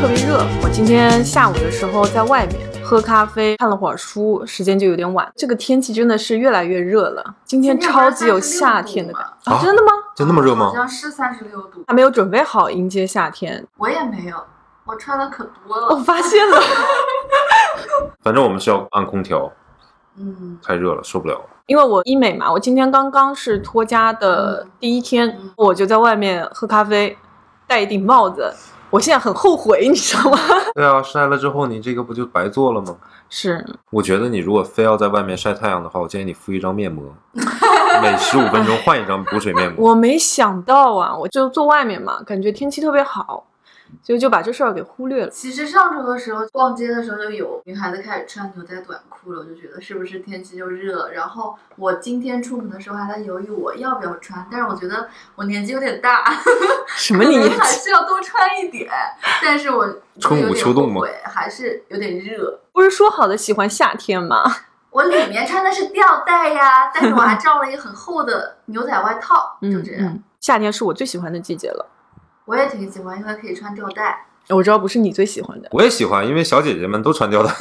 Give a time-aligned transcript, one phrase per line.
[0.00, 0.46] 特别热。
[0.62, 5.28] 我今天下午的时候在外面喝咖啡，看了会儿书，时间就有点晚。
[5.34, 9.52] 这个天气真的是越来越热了，今天超级有夏天的感觉。
[9.52, 9.88] 啊真的吗？
[10.14, 10.72] 就那么热吗好？
[10.72, 14.36] 像是三十六度，还没有准备好迎接夏天，我也没有，
[14.84, 15.96] 我穿的可多了我。
[15.96, 16.60] 发现了。
[18.22, 19.50] 反正我们是要按空调，
[20.16, 21.44] 嗯，太热了，受不了了。
[21.66, 27.18] 因为我医美嘛，我今天刚刚是脱痂的第一天，嗯我就在外面喝咖啡，
[27.66, 28.54] 戴一顶帽子。
[28.90, 30.38] 我现在很后悔，你知道吗？
[30.74, 32.96] 对啊，晒了之后你这个不就白做了吗？
[33.30, 37.04] 是我觉得你如果非要在外面晒太阳的话，我建议你敷一张面膜，
[38.02, 39.90] 每十五分钟换一张补水面膜。
[39.90, 43.44] 我没想到啊，我就坐外面嘛，感觉天气特别好，
[44.02, 45.30] 所以就把这事儿给忽略了。
[45.30, 51.10] 其实上周的时候逛街的时候就有女孩子开始穿牛仔短裤了，我就觉得是不是天气就热。
[51.10, 56.24] 然后我今天出门的时候还在犹豫我要不要穿，但是我觉得我年纪有点大，
[56.96, 58.90] 什么你可能还是要多穿一点。
[59.42, 59.86] 但是我
[60.20, 62.60] 春捂有点秋冻吗后悔还是有点热。
[62.72, 64.44] 不是说好的喜欢夏天吗？
[64.90, 70.02] 我里面穿的是吊带呀，但是我还罩了一个很厚的牛仔外套，就嗯这样。
[70.06, 71.86] 嗯，夏天是我最喜欢的季节了。
[72.48, 74.24] 我也挺喜欢，因为可以穿吊带。
[74.48, 77.52] 我知道不是你最喜欢的，我也喜欢，因为小姐姐们都穿吊带，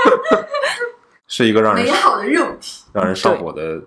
[1.26, 2.84] 是一个让人美好的肉体。
[2.92, 3.80] 让人上火的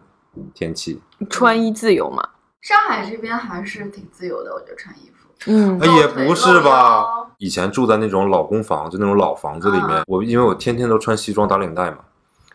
[0.55, 0.99] 天气。
[1.29, 2.27] 穿衣自由嘛。
[2.61, 5.29] 上海这边还是挺自由的，我觉得穿衣服。
[5.45, 7.05] 嗯哎，也不是吧？
[7.37, 11.99] 以前住在那种老公房，就那种老房子里面，嗯我因为我天天都穿西装打领带嘛，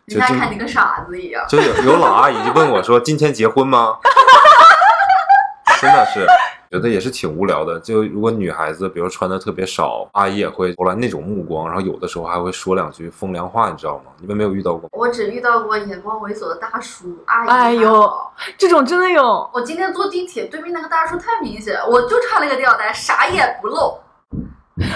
[0.07, 1.45] 人家看你跟傻子一样。
[1.49, 3.97] 就有有老阿姨就问我说：“今天结婚吗？”
[5.81, 6.27] 真的是
[6.75, 7.79] 觉得也是挺无聊的。
[7.79, 14.11] 就如果女孩子比如穿的特别少，阿姨也会投来那种目光，然后有的时候还会说两句风凉话，你知道吗？
[14.21, 14.89] 你们没有遇到过吗？
[14.93, 17.49] 我只遇到过眼光猥琐的大叔阿姨。
[17.49, 18.13] 哎呦
[18.59, 19.49] 这种真的有。
[19.55, 23.97] 我今天坐地铁，对面那个大叔太明显，我就穿了个吊带，啥也不露。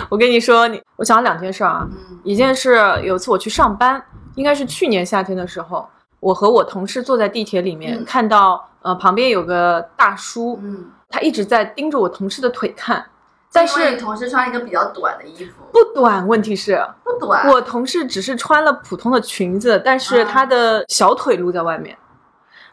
[0.09, 1.89] 我跟你说，你我想了两件事啊。
[1.89, 4.03] 嗯一件是有一次我去上班，
[4.35, 5.89] 应该是去年夏天的时候，
[6.19, 13.05] 我和我同事坐在地铁里面，嗯看到呃旁边有个大叔，嗯，他一直在盯着我同事的腿看，
[13.53, 16.27] 但是同事穿一个比较短的衣服，不短。
[16.27, 17.49] 问题是不短。
[17.49, 21.97] 我同事只是穿了普通的裙子，但是啊他的小腿露在外面。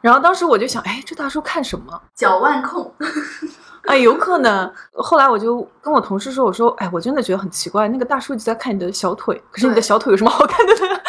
[0.02, 2.00] 然后当时我就想，哎，这大叔看什么？
[2.14, 2.94] 脚腕控，
[3.88, 4.72] 哎，有可能。
[4.94, 11.00] 后来我就跟我同事说，我说，哎，我真的觉得很奇怪，那个大叔一直在看你的小腿，可是你的小腿有什么好看的呢？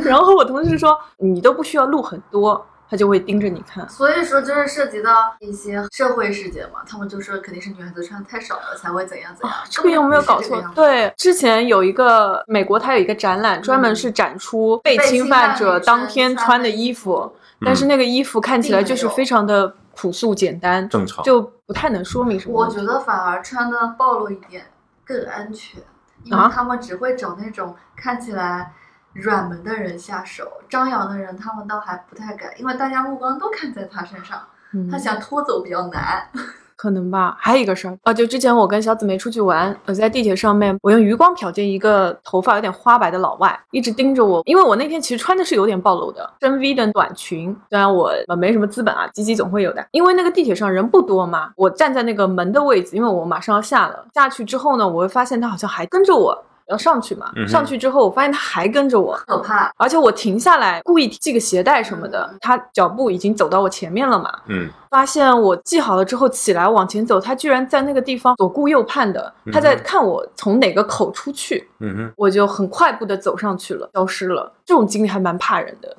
[0.02, 3.88] 然后我同事说，你都不需要露很多，他就会盯着你看。
[3.88, 9.58] 所以说就是涉及到一些社会事件嘛，他们就说肯定是女孩子穿的太少了才会怎样怎样。
[9.68, 22.70] 这个有没有搞错对，之前有一个美国，它有一个展览，专门是展出被侵犯者当天穿的衣服，但是那个衣服看起来就是非常的朴素简单，正常，就不太能说明什么我。
[22.70, 24.66] 觉得反而穿的暴露一点
[25.04, 25.82] 更安全，
[26.22, 28.72] 因啊为他们只会找那种看起来
[29.14, 34.38] 软门的人下手，张扬的人他们倒还不太敢，因为大家目光都看在他身上，
[34.72, 36.28] 嗯他想拖走比较难。
[36.76, 37.36] 可能吧。
[37.38, 49.86] 还有一个事儿啊，就之前我跟小紫梅出去玩，我在地铁上面，我用余光瞟见一个头发有点花白的老外，一直盯着我，因为我那天其实穿的是有点暴露的深 V 的短裙，虽然我呃没什么资本啊，鸡鸡总会有的。
[49.92, 56.44] 因为那个地铁上人不多嘛，我站在那个门的位置，因为我马上要下了，下去之后呢，我会发现他好像还跟着我。
[56.68, 74.52] 要上去嘛，嗯上去之后，我发现他还跟着我，可怕，而且我停下来故意系个鞋带什么的，他脚步已经走到我前面了嘛，嗯，发现我系好了之后起来往前走，他居然在那个地方左顾右盼的，他在看我从哪个口出去，嗯哼，我就很快步的走上去了，消失了。
[74.64, 75.94] 这种经历还蛮怕人的，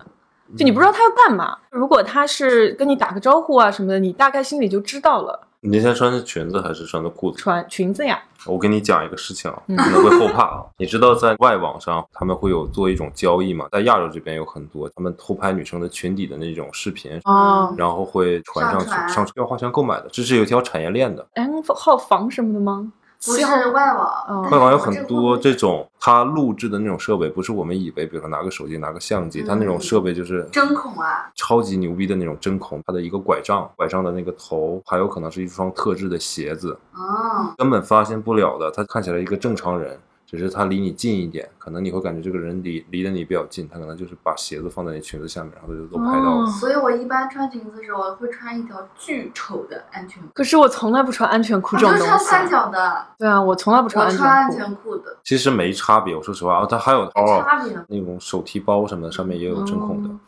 [0.58, 1.58] 就你不知道他要干嘛。
[1.70, 5.45] 如果他是跟你打个招呼啊什么的，你大概心里就知道了。
[5.66, 7.40] 你那天穿的裙子还是穿的裤子？
[7.40, 10.64] 穿裙子呀，我跟你讲一个事情啊，嗯可能会后怕啊。
[10.78, 13.68] 你知道在外网上他们会有做一种交易嘛？
[13.72, 21.26] 在亚洲这边有很多他们偷拍女生的裙底的那种视频，哦，然后会传上去，上要花钱购买的，这是有一条产业链的。
[21.34, 22.92] 哎，好防什么的吗？
[23.24, 29.82] 不是七号外网，外网有很多这种他录制的那种设备，不是我们以为，比如说拿个手机、拿个相机，他那种嗯。
[29.86, 38.72] 设备就是针孔啊，超级牛逼的那种针孔，它的一个拐杖，拐杖的那个头，还有可能是一双特制的鞋子，哦，根本发现不了的。
[38.72, 46.44] 他看起来一个正常人，只是他离你近一点，可能你会感觉这个人离离得你比较近，他可能就是把鞋子放在你裙子下面，然后就都拍到了。
[46.44, 52.14] 哦所以我一般穿裙子的时候，我会穿一条巨丑的安全裤，可是我从来不穿安全裤这我种东西。
[52.14, 54.96] 就穿三角的，对啊，我从来不穿安我穿安全裤。
[54.98, 57.74] 的，其实没差别，我说实话啊，它还有包啊，差别。
[57.88, 60.10] 那种手提包什么的，上面也有针孔的。
[60.10, 60.20] 哦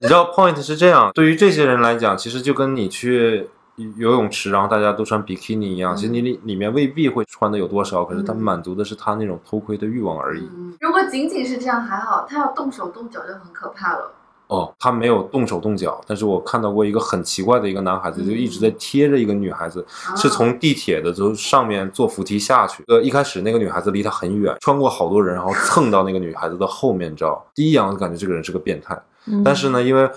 [0.00, 3.48] 你知道 point 是这样，对于这些人来讲，其实就跟你去
[3.96, 10.48] 游泳池，然后大家都穿比基尼一样，其实你里里面未必会穿的有多少，可是他嗯满足的是他那种偷窥的欲望而已。
[10.56, 14.12] 嗯，如果仅仅是这样还好，他要动手动脚就很可怕了。
[14.46, 22.84] 哦，他没有动手动脚，但是我看到过一个很奇怪的一个男孩子，嗯就一直在贴着一个女孩子，啊是从地铁的就上面坐扶梯下去。
[22.86, 27.42] 呃，一开始那个女孩子离他很远，穿过好多人，然后蹭到那个女孩子的后面照。
[27.54, 30.08] 第一眼我就感觉这个人是个变态，嗯但是呢，因为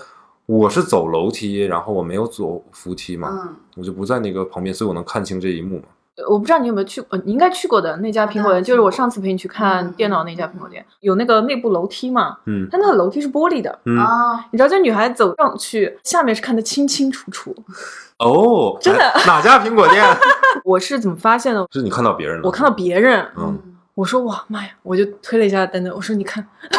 [0.48, 5.84] 我是走楼梯，然后我没有走扶梯嘛，嗯，我就不在那个旁边，所以我能看清这一幕嘛。
[6.26, 17.54] 我不知道你有没有去过，呃你应该去过的那家苹果店，嗯就是我上次陪你去看嗯电脑那家苹果店，有那个内部楼梯嘛，嗯它那个楼梯是玻璃的，嗯，啊，你知道这女孩走上去，下面是看得清清楚楚。
[18.18, 20.02] 哦， 真的哎哪家苹果店？
[20.64, 21.64] 我是怎么发现的？
[21.70, 22.42] 是你看到别人了？
[22.44, 23.56] 我看到别人，嗯
[23.94, 26.78] 我说哇妈呀，我就推了一下丹丹，我说你看，哎，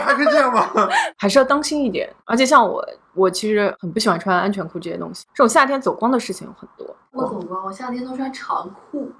[0.00, 0.68] 还可以这样吗？
[1.16, 2.12] 还是要当心一点。
[2.24, 2.84] 而且像我，
[3.14, 6.96] 我其实很不喜欢穿安全裤这些东西，这种夏天走光的事情有很多。
[7.12, 9.12] 我走光，我夏天都穿长裤，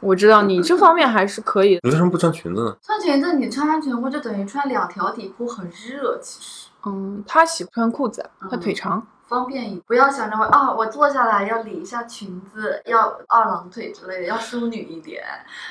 [0.00, 2.76] 我知道你这方面还是可以，你为什么不穿裙子呢？
[2.82, 9.06] 穿裙子你穿安全裤就等于穿两条底裤，很热，其实嗯，他喜欢穿裤子，他嗯腿长。
[9.28, 9.82] 方便一点。
[9.86, 15.22] 不要想着我啊，我坐下来要理一下裙子，要二郎腿之类的，要淑女一点。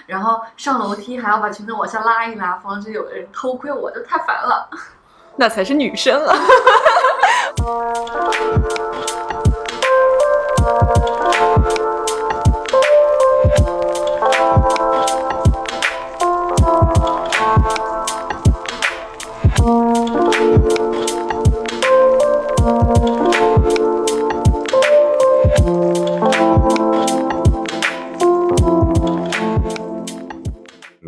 [0.05, 4.69] 然后上楼梯还要把裙子往下拉一拉，防止有人偷窥我，就太烦了。
[5.35, 6.35] 那才是女生啊！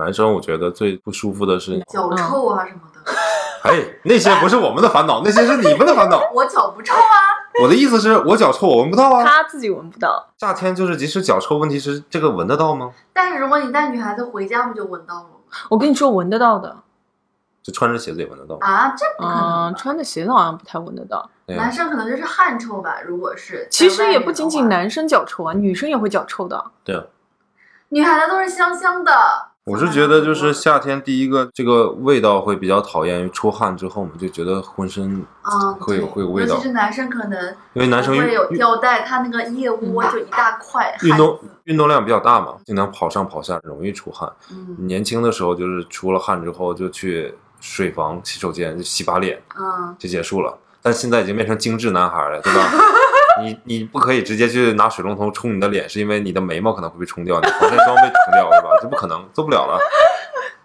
[0.10, 3.12] 男生我觉得最不舒服的是，脚臭啊什么的，
[3.62, 6.20] 哎，那些不是我们的烦恼，那些是你们的烦恼。
[6.34, 7.14] 我脚不臭啊。
[7.62, 9.24] 我的意思是我脚臭，我闻不到啊。
[9.24, 10.28] 他自己闻不到。
[10.40, 12.92] 夏天就是即使脚臭，问题是这个闻得到吗？
[13.14, 15.30] 但是如果你带女孩子回家，不就闻到了吗？
[15.70, 16.76] 我跟你说，闻得到的。
[17.62, 18.58] 就穿着鞋子也闻得到。
[18.62, 19.76] 啊，这不可能。
[19.76, 21.30] 穿着鞋子好像不太闻得到。
[21.46, 26.72] 男生可能就是汗臭吧，如果是其实也不仅仅，男生脚臭啊，女生也会脚臭的。
[26.84, 27.04] 对啊，
[27.90, 29.12] 女孩子都是香香的。
[29.70, 44.28] 我是觉得就是夏天第一个这个味道会比较讨厌，出汗之后嘛，就觉得浑身啊，会有对会有味道尤其是男生可能因为男生运不会有吊带，他那个腋窝就一大块运动运动量比较大嘛，经常跑上跑下，容易出汗。
[44.52, 50.58] 嗯年轻的时候就是出了汗之后就去水房、洗手间就洗把脸嗯，就结束了。
[50.82, 52.72] 但现在已经变成精致男孩了，对吧？
[53.44, 58.70] 你你不可以直接去拿水龙头冲你的脸，是因为你的眉毛可能会被冲掉，你防晒霜被冲掉，对吧？
[58.82, 59.80] 这不可能，做不了了，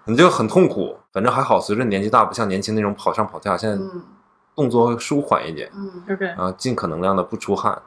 [0.07, 0.97] 你就很痛苦。
[1.13, 4.03] 反正还好，随着年纪大，不像年轻那种跑上跑下，现在嗯
[4.57, 6.29] 动作会舒缓一点嗯，对不对？
[6.31, 7.81] 啊，尽可能量的不出汗，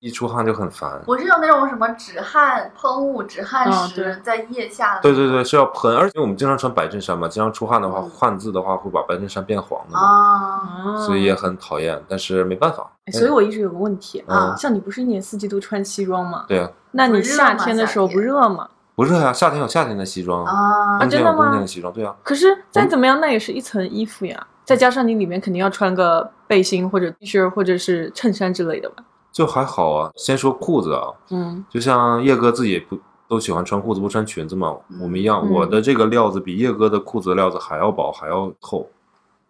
[0.00, 1.00] 一出汗就很烦。
[1.06, 12.00] 我是有那种什么止汗喷雾、止汗石在腋下的，对对对，是要喷，而且我们经常穿白衬衫嘛，经常出汗的话，嗯汗渍的话会把白衬衫变黄的嘛，所以也很讨厌。
[12.08, 14.24] 但是没办法，哎所以我一直有个问题
[14.56, 16.44] 像你不是一年四季都穿西装吗？
[16.48, 18.68] 对啊，那你夏天的时候不热吗？
[18.96, 22.14] 不热呀，夏天有夏天的西装，啊冬天有真的吗冬天的西装，对啊。
[22.22, 29.02] 可是再怎么样，那也是一层衣服呀，再加上你里面肯定要穿个背心或者 T 恤或者是衬衫之类的吧？
[29.34, 30.10] 就还好啊。
[30.14, 32.96] 先说裤子啊，嗯，就像叶哥自己不
[33.28, 35.42] 都喜欢穿裤子不穿裙子嘛，嗯我们一样。
[35.44, 38.88] 嗯我的这个料子比叶哥的裤子料子还要薄，还要厚，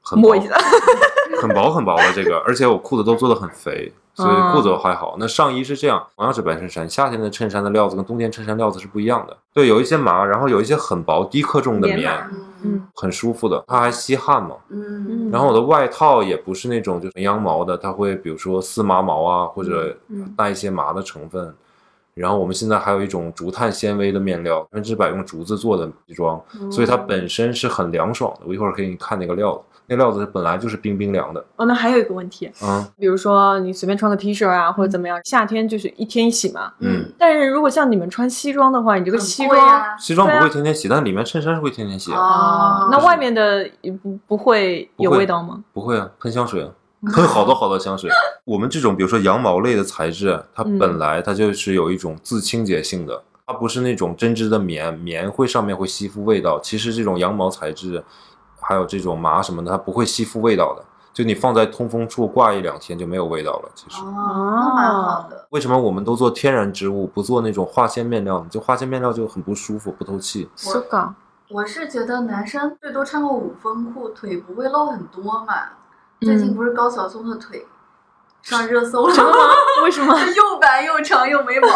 [0.02, 0.56] 很薄摸一下。
[1.42, 5.16] 很薄很薄的这个，而且我裤子都做的很肥，所以裤子还好。
[5.18, 9.36] 那上衣是这样，同样是白衬衫，夏天的衬衫的料子跟冬天衬衫料子是不一样的。
[9.52, 14.56] 对，有一些麻，然后有一些很薄低克重的棉嗯嗯很舒服的，它还吸汗嘛。
[14.70, 21.54] 嗯然后我的外套也不是那种就是纯羊毛的，它会比如说丝麻毛啊，或者嗯带一些麻的成分。
[22.14, 26.40] 然后我们现在还有一种竹炭纤维的面料，百分之百用竹子做的西装，
[26.70, 28.42] 所以它本身是很凉爽的。
[28.46, 31.44] 我一会儿给你看那个料子，那料子本来就是冰冰凉的。
[31.56, 36.72] 哦，那还有一个问题，嗯比如说你随便穿个 T 恤啊，或者怎么样，夏天就是一天一洗嘛。
[36.80, 42.18] 嗯，但是如果像你们穿西装的话，你这个西装啊西装不会天天洗，但里面衬衫是会天天洗啊。
[42.18, 45.62] 哦那外面的也不不会有味道吗？
[45.72, 46.70] 不会啊，喷香水啊，
[47.12, 48.10] 喷好多好多香水。
[48.44, 56.58] 我们这种比如说羊毛类的材质，它嗯本来它就是有一种自清洁性的，它不是那种针织的棉，棉会上面会吸附味道。
[56.60, 58.02] 其实这种羊毛材质，
[58.66, 60.84] 还有这种麻什么的，它不会吸附味道的。
[61.12, 63.70] 就你放在通风处挂一两天就没有味道了。
[63.72, 65.46] 其实哦，那蛮好的。
[65.50, 68.46] 为什么我们都做天然植物，不做那种化纤面料呢？
[68.50, 70.50] 就化纤面料就很不舒服，不透气。
[70.56, 71.14] 是的，
[71.50, 75.54] 我是觉得男生最多穿个五分裤，腿不会露很多嘛。
[76.20, 77.64] 最近嗯，不是高晓松的腿
[78.42, 79.14] 上热搜了。
[79.14, 79.32] 吗？
[79.84, 80.18] 为什么？
[80.34, 81.68] 又白又长又没毛，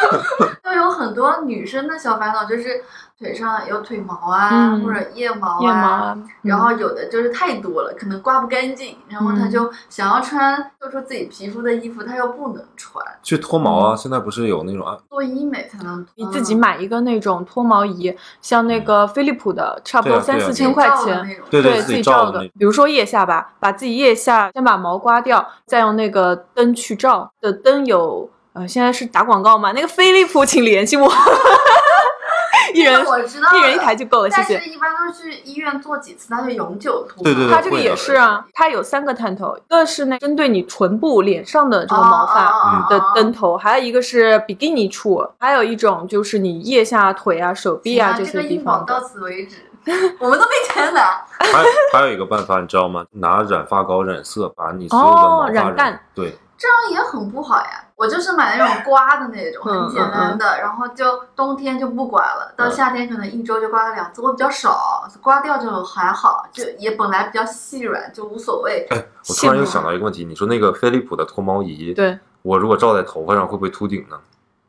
[0.64, 2.82] 就有很多女生的小烦恼，就是
[3.20, 16.04] 腿上有腿毛啊，嗯或者腋毛腋毛啊，然后有的就是太多了，可能刮不干净，然后他嗯就想要穿露出自己皮肤的衣服，他又不能穿，去脱毛啊，现在不是有那种啊，做医美才能。
[16.14, 21.22] 你自己买一个那种脱毛仪，像那个飞利浦的，差不多三四千块钱。
[21.28, 21.44] 那种。
[21.50, 27.30] 对对自己己照的比如说腋下吧，把自己腋下先把毛刮掉，再用那个灯去照。
[27.40, 29.72] 的灯有，呃，现在是打广告嘛？
[29.72, 31.10] 那个飞利浦，请联系我，
[32.74, 34.60] 一人我知道一人一台就够了，谢但谢。
[34.60, 37.22] 是一般都是去医院做几次，那就永久涂。
[37.22, 49.56] 对对对它这个也是啊，它有三个探头，一个是那针对你唇部、脸上的这个毛发哦的灯头，还有一个是比基尼处，还有一种就是你腋下、腿啊、手臂啊这些地方到此为止，
[50.20, 51.24] 我们都没钱拿。
[51.38, 53.04] 还还有一个办法，你知道吗？
[53.12, 57.84] 拿染发膏染色，把你所有的哦毛发染干对，这样也很不好呀。
[57.96, 64.20] 我就是买那种刮的那种，嗯很简单的，然后就冬天就不刮了，到嗯夏天可能一周就刮个两次。
[64.20, 68.86] 我比较少，刮掉就还好，就也本来比较细软，就无所谓。
[68.90, 74.18] 哎，我突然又想到一个问题，你说那个飞利浦的脱毛仪，对，我如果照在头发上会不会秃顶呢？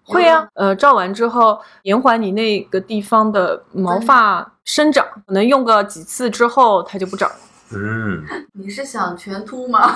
[0.03, 7.35] 会啊，呃，照完之后延缓你那个地方的毛发生长，可能用个几次之后它就不长了。
[7.73, 8.21] 嗯，
[8.53, 9.95] 你是想全秃吗？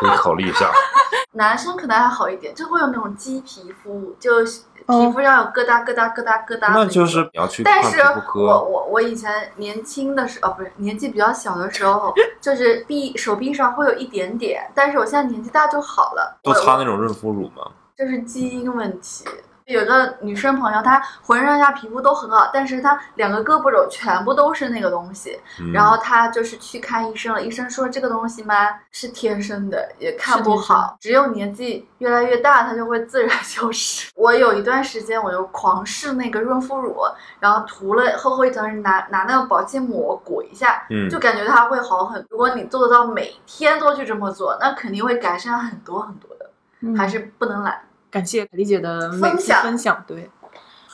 [0.00, 0.70] 可以考虑一下。
[1.32, 4.38] 男生可能还好一点，就会有那种鸡皮肤，就
[4.86, 6.88] 哦皮肤上有疙瘩疙瘩疙瘩疙瘩的那种。
[6.88, 7.98] 就是你要去但是
[8.34, 16.40] 我，我我以前年轻的时候，哦，不是年纪比较小的时候，就是臂手臂上会有一点点，但是我现在年纪大就好了。
[16.42, 17.70] 都擦那种润肤乳吗？
[17.96, 19.24] 这是基因问题。
[19.72, 25.38] 有个女生朋友，她浑身上下皮肤都很好，但是她两个胳膊肘全部都是那个东西。
[25.60, 28.54] 嗯然后她就是去看医生了，医生说这个东西嘛
[28.90, 34.10] 是天生的，也看不好，只有年纪越来越大，它就会自然消 失。
[34.14, 36.96] 我有一段时间我就狂试那个润肤乳，
[37.38, 42.24] 然后涂了厚厚一层，拿拿那个保鲜膜裹一下，嗯就感觉它会好很。
[42.28, 46.50] 如果你做得到每天都去这么做，那肯定会改善很多很多的，
[46.80, 47.80] 嗯还是不能懒。
[48.10, 50.28] 感谢凯丽姐的每次分享分享，对，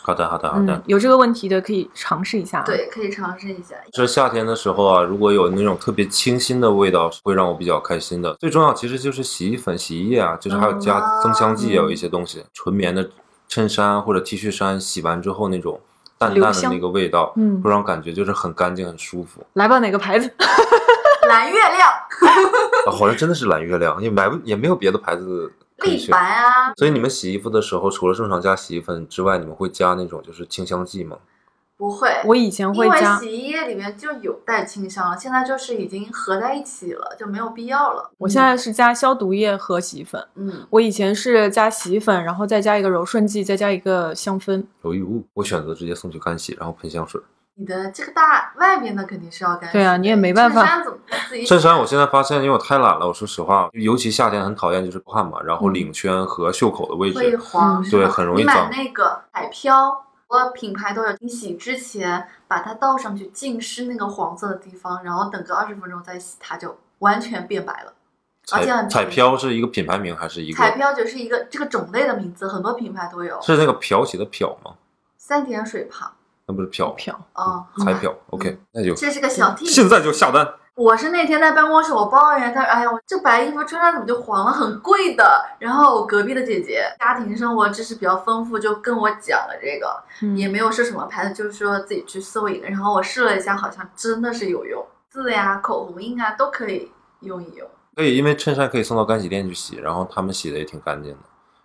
[0.03, 3.75] 好的，好的，好的嗯。，有这个问题的可以尝试一下。，对，可以尝试一下。
[3.93, 8.35] 这夏天的时候啊，如果有那种特别清新的味道，会让我比较开心的。
[8.35, 12.45] 最重要其实就是洗衣粉、洗衣液啊，就是还有加增香剂，也有一些东西。
[12.53, 13.09] 纯棉的
[13.49, 15.81] 衬衫或者 T 恤衫，洗完之后那种
[16.19, 19.45] 淡淡的那个味道，嗯会让感觉就是很干净、很舒服。
[19.55, 20.31] 来吧，哪个牌子？
[21.29, 21.89] 蓝月亮、
[22.87, 25.51] 啊，好像真的是蓝月亮，也买不也没有别的牌子
[25.85, 26.11] 立选。
[26.11, 31.19] 白啊，所以你们洗衣服的时候，除了正常加洗衣粉之外，你们会加那种就是清香剂吗？
[31.79, 32.09] 不会。
[32.25, 38.11] 我以前会因为加，洗衣液里面就有带清香了，现在就是已经合在一起了，就没有必要了。
[38.17, 40.27] 我现在是加消毒液和洗衣粉。
[40.37, 44.65] 嗯，我以前是加洗衣粉，然后再加一个柔顺剂，再加一个香氛。
[44.85, 47.21] 有一物，我选择直接送去干洗，然后喷香水。
[47.59, 49.73] 你的这个大外面的肯定是要干洗。
[49.73, 50.99] 对啊你也没办法衬衫怎么
[51.29, 67.93] 自己洗衬衫我现在发现，因为我太懒了，我说实话，尤其夏天很讨厌就是出汗嘛，然后嗯领圈和袖口的位置会置，黄，对很容易你买那个海漂，我品牌都有，你洗之前把它倒上去浸湿那个黄色的地方，然后等个二十分钟再洗，它就完全变白了。
[68.53, 70.59] 而且彩彩很便宜飘是一个品牌名还是一个？
[70.59, 73.41] 彩漂就是一个这个种类的名字，很多品牌都有。
[73.41, 74.75] 是那个漂洗的漂吗？
[75.17, 76.13] 三点水旁
[76.47, 78.15] 那不是票票，啊，彩票。
[78.31, 79.67] OK，那就这是个小 T。
[79.67, 80.47] 现在就下单。
[80.77, 85.43] 我是那天在办公室，我抱怨他，哎呀，我这白衣服穿上怎么就黄了，很贵的。
[85.59, 92.69] 然后我隔壁的姐姐家庭生活知识比较丰富，就跟我讲了这个，嗯也没有是什么牌子，就是说自己去搜一个。
[92.69, 97.67] 然后我试了一下，好像真的是有用，字呀、口红印啊都可以用一用。
[97.95, 101.19] 可以，因为衬衫可以送到干洗店去洗，然后他们洗的也挺干净的，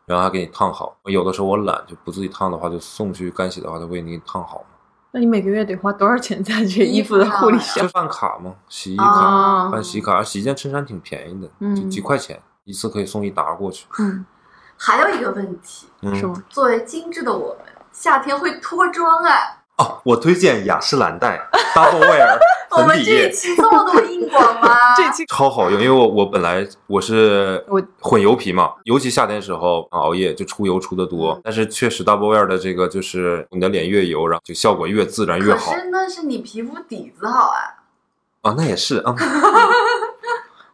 [0.06, 0.98] 然后还给你烫好。
[1.04, 4.71] 有的时候我懒，就不自己烫的话，就送去干洗的话，他会给你烫好嘛。
[5.13, 7.91] 那你每个月得花多少钱在这衣服的护理衣上就？
[7.94, 13.88] 办卡吗，洗衣卡，啊办洗衣卡，洗一件衬衫挺便宜的，嗯就几块钱一次，可以送一沓过去。
[14.00, 14.25] 嗯，
[14.77, 16.44] 还有一个问题，嗯是吗？
[16.50, 19.34] 作为精致的我们，夏天会脱妆啊。
[19.82, 21.40] 哦，我推荐雅诗兰黛
[21.74, 22.38] Double Wear
[22.72, 24.96] 我们这一粉底液，期这么多硬广吗？
[24.96, 25.82] 这期超好用。
[25.82, 37.60] 因为我我本来我是我混油皮嘛，尤其夏天时候熬夜就出油出的多，嗯但是确实 Double Wear 的这个就是你的脸越油，然后就效果越自然越好可是那是你皮肤底子好啊。
[38.44, 38.54] 啊。
[38.56, 39.14] 那也是啊，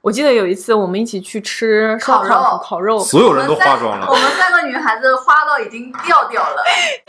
[0.07, 6.63] 我记得有一次我们一起去吃烧烤肉烤烤肉，所有人都化妆了我，们三个女孩子花到已经掉掉了，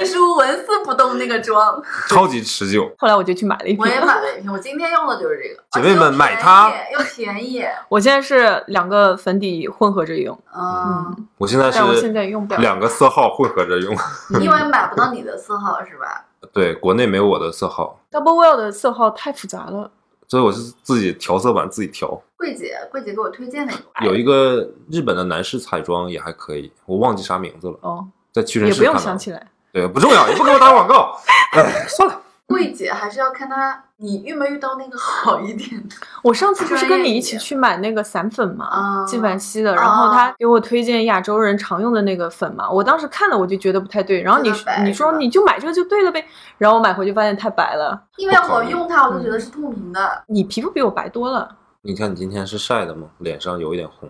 [0.05, 1.81] 几乎纹丝不动那个妆。
[2.11, 2.91] 超级持久。
[2.99, 3.87] 后来我就去买了一瓶我。
[3.87, 5.63] 也买了一瓶，我今天用的就是这个。
[5.71, 7.65] 姐妹们买它便宜又便宜。
[7.89, 12.61] 我现在是两个粉底混合着用，嗯，我现在是我现是在用不了。
[12.61, 13.97] 两个色号混合着用，
[14.41, 16.25] 因为买不到你的色号是吧？
[16.53, 19.93] 对，国内没有我的色号，Double Well 的色号太复杂了，
[20.29, 22.21] 所以我是自己调色板自己调。
[22.37, 24.07] 柜姐，柜姐给我推荐了一个。
[24.07, 28.97] 有一个日本的男士彩妆也还可以，我忘记啥名字了，哦，在屈臣也不用。
[28.99, 29.45] 想起来。
[29.73, 31.19] 对，不重要，也不给我打广告。
[31.53, 35.95] 哎，算了，桂姐还是要看她，你遇没遇到那个好一点的？
[36.25, 44.51] 我上次不是跟你一起去买那个散粉嘛，啊纪梵希的，啊然后他给我推荐亚洲人常用的那个粉嘛，我当时看了我就觉得不太对，然后你
[44.83, 46.27] 你说你就买这个就对了呗，
[46.57, 50.25] 然后我买回去发现太白了，因为我用它，我就觉得是透明的。
[50.27, 51.55] 你皮肤比我白多了。
[51.83, 53.09] 你看你今天是晒的吗？
[53.19, 54.09] 脸上有一点红，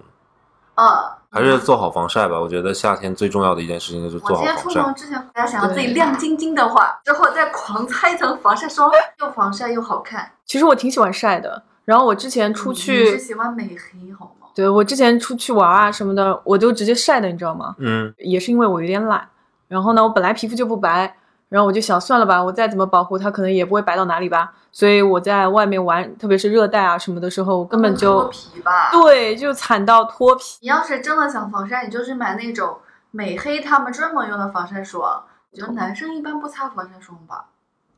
[0.77, 2.41] 啊，还是做好防晒吧。
[2.41, 4.83] 我觉得夏天最重要的一件事情就是做好我今天出防晒。
[4.83, 10.31] 门之前，大家想要自己亮晶晶的话，之后再狂擦一层防晒霜，又防晒又好看。
[10.45, 14.49] 其实我挺喜欢晒的，然后我之前出去你是，喜欢美黑好吗？
[14.55, 17.75] 对我之前出去玩啊什么的，我就直接晒的，你知道吗？
[17.79, 19.29] 嗯，也是因为我有点懒，
[19.69, 21.15] 然后呢，我本来皮肤就不白，
[21.49, 24.53] 然后我就想算了吧，我再怎么保护它，可能也不会白到哪里吧。
[24.71, 28.91] 所以我在外面玩，特别是热带啊什么的时候，我根本就脱皮吧。
[28.93, 30.59] 对，就惨到脱皮。
[30.61, 32.77] 你要是真的想防晒，你就去买那种
[33.11, 35.25] 美黑他们专门用的防晒霜。
[35.51, 37.47] 我觉得男生一般不擦防晒霜吧？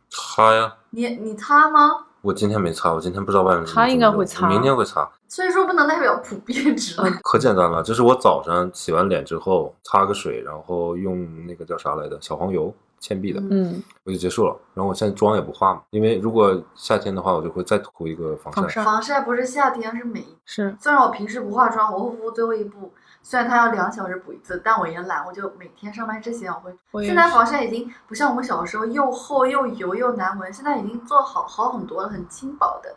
[0.08, 0.74] 擦呀。
[0.90, 2.06] 你你擦吗？
[2.22, 5.08] 我今天没擦，我今天不知道外面怎么他应该会擦明天会擦。
[5.26, 7.00] 所以说不能代表普遍 值。
[7.00, 14.54] 嗯 可简单了，就是我早上洗完脸之后擦个水，然后用那个叫啥来着小黄油倩碧的，嗯，我就结束了。
[14.74, 18.60] 然后我现在妆也不化嘛，因为如果夏天的话，我就会再涂一个防晒。
[18.60, 22.92] 防晒防晒不是夏天，是每是虽然我平时不化妆，我护肤最后一步，
[23.22, 26.70] 虽然它要两小时补一次，但我也懒，我就每天上班之前我会。
[26.90, 32.94] 我现在防晒已经不像我们小时候又厚又油又难闻，现在已经做好好很多了，很轻薄的，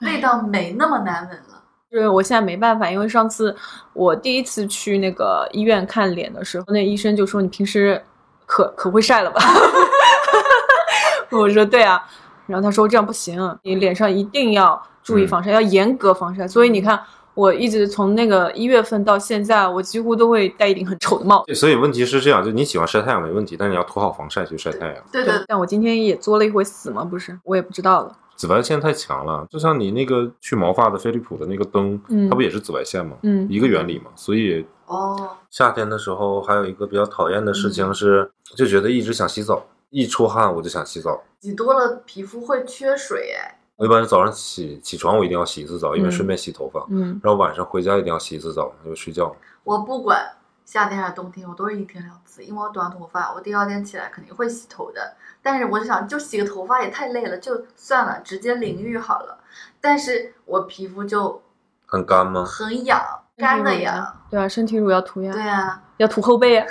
[0.00, 1.62] 味道没那么难闻了。
[1.92, 3.54] 是我现在没办法，因为上次
[3.92, 8.02] 我第一次去那个医院看脸的时候，那医生就说你平时
[8.46, 9.40] 可可会晒了吧？
[11.30, 12.00] 我说对啊，
[12.46, 16.46] 然后他说这样不行，你脸上一定要注意防晒，要严格防晒。
[16.46, 17.00] 所以你看，
[17.34, 21.46] 我一直从那个一月份到现在，我几乎都会戴一顶很丑的帽子。
[21.46, 24.96] 对所以问题是这样，就你喜欢晒太阳没问题，但是你要涂好防晒去晒太阳。
[25.10, 27.02] 对对，但我今天也作了一回死嘛？
[27.04, 28.16] 不是，我也不知道了。
[28.36, 33.16] 紫外线太强了，就像你那个去毛发的飞利浦的那个灯，嗯它不也是紫外线吗？
[33.22, 34.10] 嗯一个原理嘛。
[34.16, 41.22] 所以哦，夏天的时候还有一个比较讨厌的事情是，就觉得一直想洗澡，一出汗我就想洗澡。
[41.40, 43.58] 洗多了皮肤会缺水哎。
[43.76, 46.86] 我一般是早上起起床我一定要洗一次澡，因为嗯顺便洗头发。
[46.90, 49.34] 嗯，然后晚上回家一定要洗一次澡，因为睡觉。
[49.64, 50.32] 我不管
[50.64, 55.14] 夏天还是冬天，我都是一天两次，因为我短头发，我第二天起来肯定会洗头的。
[55.42, 59.38] 但是我就想，就洗个头发也太累了，就算了，直接淋浴好了。
[59.80, 61.42] 但是我皮肤就
[61.84, 62.44] 很干吗？
[62.44, 63.00] 很痒，
[63.36, 64.12] 干的呀。
[64.30, 66.66] 对啊，身体乳要涂呀，对啊，要涂后背啊。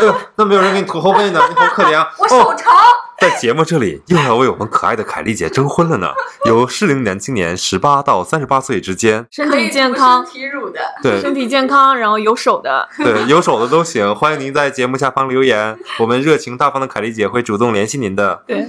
[0.00, 2.10] 哎 呦，那没有人给你涂后背呢，你好可怜啊！
[2.18, 2.72] 我手长。
[3.18, 6.06] 在节目这里又要为我们可爱的凯丽姐征婚了呢。
[6.44, 10.80] 有适龄男青年十八到三十八岁之间，身体健康身，体乳的。
[11.02, 18.42] 对 身体健康，然后有手的，对，有手的都行，欢迎您在节目下方留言，我们热情大方的凯丽姐会主动联系您的。
[18.46, 18.68] 对，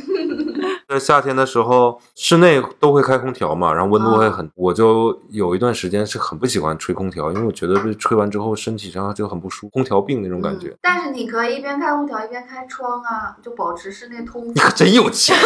[0.89, 10.69] 在夏天的时候，室内都会开空调嘛，然后温度会啊很，我就有一段时间是很不喜欢吹空调，因为我觉得被吹完之后身体上就很不舒服，空调病那种感觉。
[10.69, 14.53] 嗯但是你可以一边开空调一边开窗啊，就保持室内通风你。
[14.55, 15.37] 可真有钱，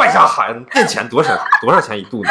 [0.00, 2.30] 败家孩子，电钱多少多少钱一度呢？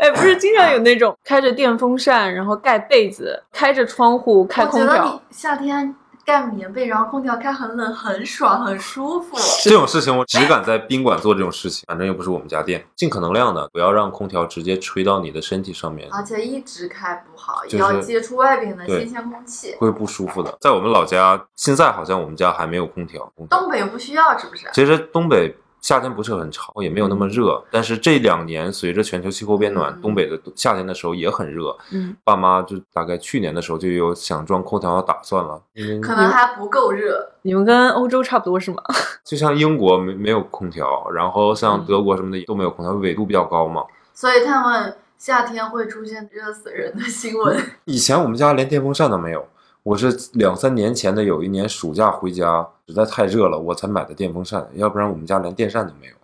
[0.00, 9.36] 哎，不是经常有那种开着电风扇，然后盖被子，开着窗户开空调我觉得你，夏天盖棉被，然后空调开很冷，很爽，很舒服。
[9.62, 19.74] 这种事情我只敢在宾馆做这种事情，反正又不是我们家店，尽可能量的不要让空调直接吹到你的身体上面，而且一直开不好，就是也要接触外边的新鲜空气。
[19.78, 20.56] 会不舒服的。
[20.60, 23.20] 在我们老家，现在好像我们家还没有空调。
[23.36, 24.66] 空调东北不需要，是不是？
[24.72, 31.76] 其实东北夏天不是很潮，也没有那么热，但是这两年随着全球气候变暖，嗯东北的夏天的时候也很热。
[31.92, 37.28] 嗯，爸妈就大概去年的时候就有想装空调的打算了，因为可能还不够热。
[37.42, 38.82] 你们跟欧洲差不多是吗？
[39.22, 43.84] 就像英国没没有空调，然后像嗯德国什么的都没有空调，纬度比较高嘛。
[44.14, 47.62] 所以他们夏天会出现热死人的新闻。
[47.84, 49.46] 以前我们家连电风扇都没有，
[49.84, 56.14] 我是两三年前的有一年暑假回家，实在太热了，我才买的电风扇，要不然我们家连电扇都没有。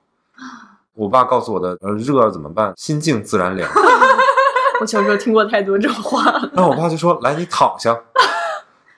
[0.96, 2.72] 我爸告诉我的，呃，热怎么办？
[2.78, 3.70] 心静自然凉。
[4.80, 6.50] 我小时候听过太多这种话了。
[6.54, 7.94] 然后我爸就说：“来，你躺下。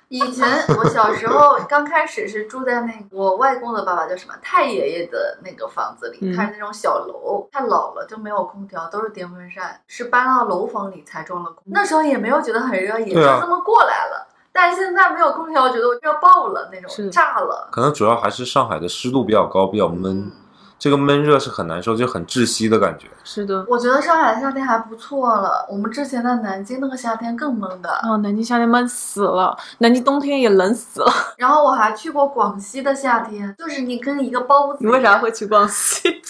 [0.06, 0.46] 以前
[0.78, 11.72] 我小时候刚开始是住在那个我外公的爸爸叫什么太爷爷的那个房子里，他是那种小楼，太老了就没有空调，都是电风扇，是搬到楼房里才装了空调。
[11.72, 14.28] 那时候也没有觉得很热，也就这么过来了。
[14.52, 17.68] 但是现在没有空调，觉得我热爆了那是种，炸了”。
[17.72, 20.30] 可能主要还是上海的湿度比较高，比较闷，
[20.78, 23.08] 这个闷热是很难受，就很窒息的感觉。
[23.24, 27.90] 是的，我觉得上海的夏天还不错了，我们之前在南京那个夏天更闷的。
[28.02, 31.12] 哦，南京夏天闷死了，南京冬天也冷死了。
[31.38, 36.10] 然后我还去过广西的夏天，就是你跟一个包子你，为啥会去广西？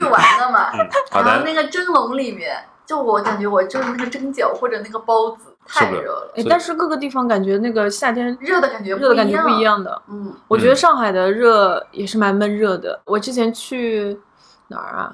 [0.00, 0.70] 去玩的嘛？
[1.12, 1.44] 然后。
[1.44, 9.60] 那个蒸笼里面，就我感觉我就是那个蒸饺或者那个包子太热了，哎，但是各个地方感觉那个夏天热的感觉热的感觉不一一。
[9.62, 10.02] 样的。
[10.08, 13.00] 嗯，我觉得上海的热也是蛮闷热的。
[13.04, 14.18] 我之前去
[14.68, 15.12] 哪儿啊？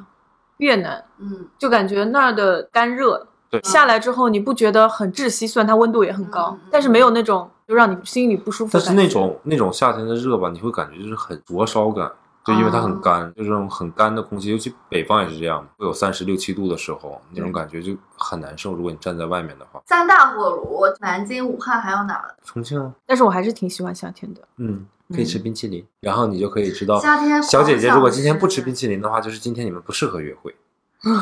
[0.59, 5.47] 越南，嗯，就感觉那儿的干热对下来之后，你不觉得很窒息？
[5.47, 8.95] 虽然它温度也很高，但是没有那种就让你心里不舒服的但是。
[8.95, 12.11] 那种那种夏天的热吧，你会感觉就是很灼烧感，
[12.47, 18.73] 就因为它很干，就这种很干的空气，尤其北方也是这样，会有三十六七度的时候，那种感觉就很难受。
[18.73, 22.35] 如果你站在外面的话，三大火炉，南京、武汉还有哪儿？
[22.45, 24.41] 重庆啊，但是我还是挺喜欢夏天的。
[24.59, 30.55] 嗯，可以吃冰淇淋，然后你就可以知道，夏天小姐姐如果今天不吃冰淇淇淋的话，就是今天你们不适合约会。
[31.03, 31.15] 淋，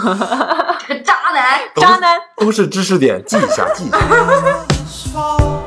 [0.86, 1.60] 这个渣男。
[1.74, 3.98] 渣男，都是知识点，记一下，记一下。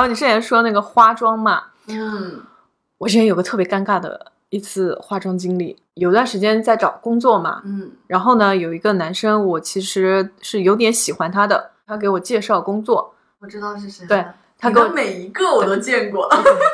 [0.00, 2.40] 后你之前说那个化妆嘛，嗯
[2.98, 14.06] 我之前有个特别尴尬的一次化妆经历，有段时间在找工作嘛，嗯然后呢，有一个男生，我其实是有点喜欢他的，他给我介绍工作，我知道是谁。
[14.06, 14.24] 对
[14.58, 16.28] 他给我每一个我都见过。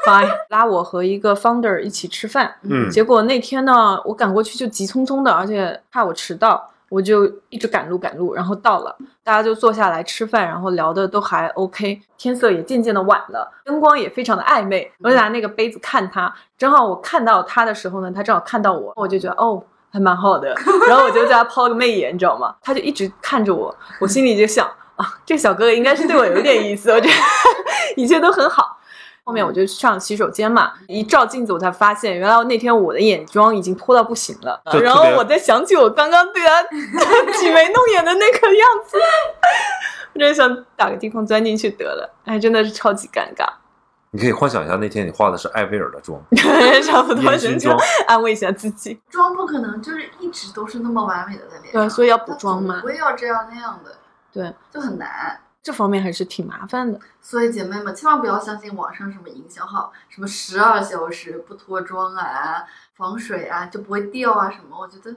[0.04, 19.62] fine，拉我和一个 founder 一起吃饭，嗯结果那天呢，我赶过去就急匆匆的，而且怕我迟到，我就一直赶路赶路，然后到了，大家就坐下来吃饭，然后聊的都还 OK，天色也渐渐的晚了，灯光也非常的暧昧，我就拿那个杯子看他，正好我看到他的时候呢，他正好看到我，我就觉得哦。
[19.88, 20.54] 还蛮好的，
[20.86, 22.54] 然后我就叫他抛了个媚眼，你知道吗？
[22.60, 27.14] 他就一直看着我，我心里就想啊，这小哥哥应该是对我有点意思，我觉得
[27.96, 28.75] 一切都很好。
[29.26, 34.62] 后面我就上洗手间嘛，一照镜子我才发现，原来那天我的眼妆已经脱到不行了。
[34.80, 36.62] 然后我再想起我刚刚对他
[37.36, 38.96] 挤眉弄眼的那个样子，
[40.14, 43.44] 我真的想打个地方钻进去得了，哎，真的是超级尴尬，
[44.12, 46.22] 你可以幻想一下，那天你化的是艾薇儿的妆，
[46.86, 47.76] 差不多就这样烟熏妆。
[48.06, 48.96] 安慰一下自己。
[49.10, 53.90] 妆不可能就是一直都是那么完美的在脸上，对所以要补妆嘛我也要这样那样的，
[54.32, 55.40] 对，就很难。
[55.66, 56.96] 这方面还是挺麻烦的。
[57.20, 62.62] 所以姐妹们千万不要相信网上什么营销号，什么十二小时不脱妆啊、
[62.94, 65.12] 防水啊就不会掉啊什么，我觉得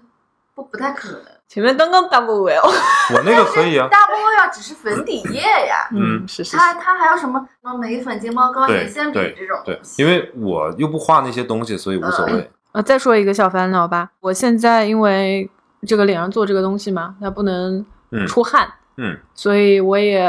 [0.56, 1.22] 不不太可能。
[1.48, 2.66] 前面刚刚 double well，
[3.14, 9.80] 我那个可以啊，大波要只是粉底液呀，嗯是是是，它它还有什么什么眉粉、睫毛膏、眼线笔这种对。
[10.00, 12.50] 因为我又不画那些东西，所以无所谓。
[12.72, 15.48] 呃，再说一个小烦恼吧，我现在因为
[15.86, 18.74] 这个脸上做这个东西嘛，它不能嗯出汗，嗯，
[19.34, 20.28] 所以我也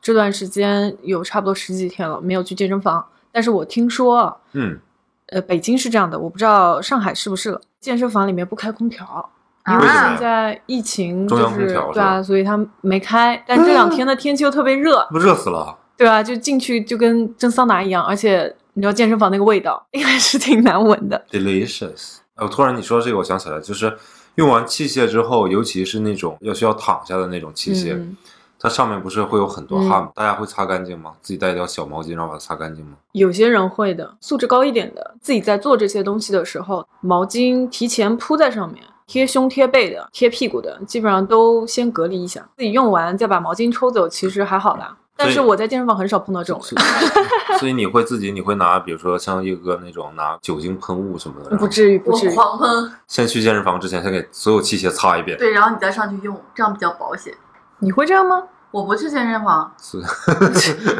[0.00, 3.04] 这段时间有差不多十几天了没有去健身房。
[3.30, 4.78] 但是我听说，嗯，
[5.26, 7.60] 呃，北京是这样的，我不知道上海是不是了。
[7.80, 9.30] 健身房里面不开空调，
[9.68, 13.40] 因为现在疫情中央空就是对啊，所以它没开。
[13.46, 15.76] 但这两天的天气又特别热，不热死了。
[15.96, 21.24] 对啊，就进去就跟蒸桑拿一样，而且你知道健身房那个味道应该是挺难闻的。
[21.30, 22.16] Delicious。
[22.34, 23.96] 哎，我突然你说这个，我想起来，就是
[24.38, 28.16] 用完器械之后，尤其是那种要需要躺下的那种器械，嗯
[28.60, 30.10] 它上面不是会有很多汗吗？
[30.14, 31.12] 大家会擦干净吗？
[31.20, 32.92] 自己带一条小毛巾，然后把它擦干净吗？
[33.12, 44.96] 有些人会的，素质高一点的，自己在做这些东西的时候，毛巾提前铺在上面，贴胸贴背的、贴屁股的，基本上都先隔离一下，自己用完再把毛巾抽走，其实还好啦。
[45.18, 46.82] 但是我在健身房很少碰到这种所以
[47.58, 52.34] 所以你会自己，你会拿，比如说像一个那种拿酒精喷雾什么的，不至于，不我至于。
[52.34, 55.36] 狂喷，先去健身房之前，先给所有器械擦一遍。
[55.36, 57.34] 对，然后你再上去用，这样比较保险。
[57.80, 58.44] 你会这样吗？
[58.70, 59.98] 我不去健身房， 是，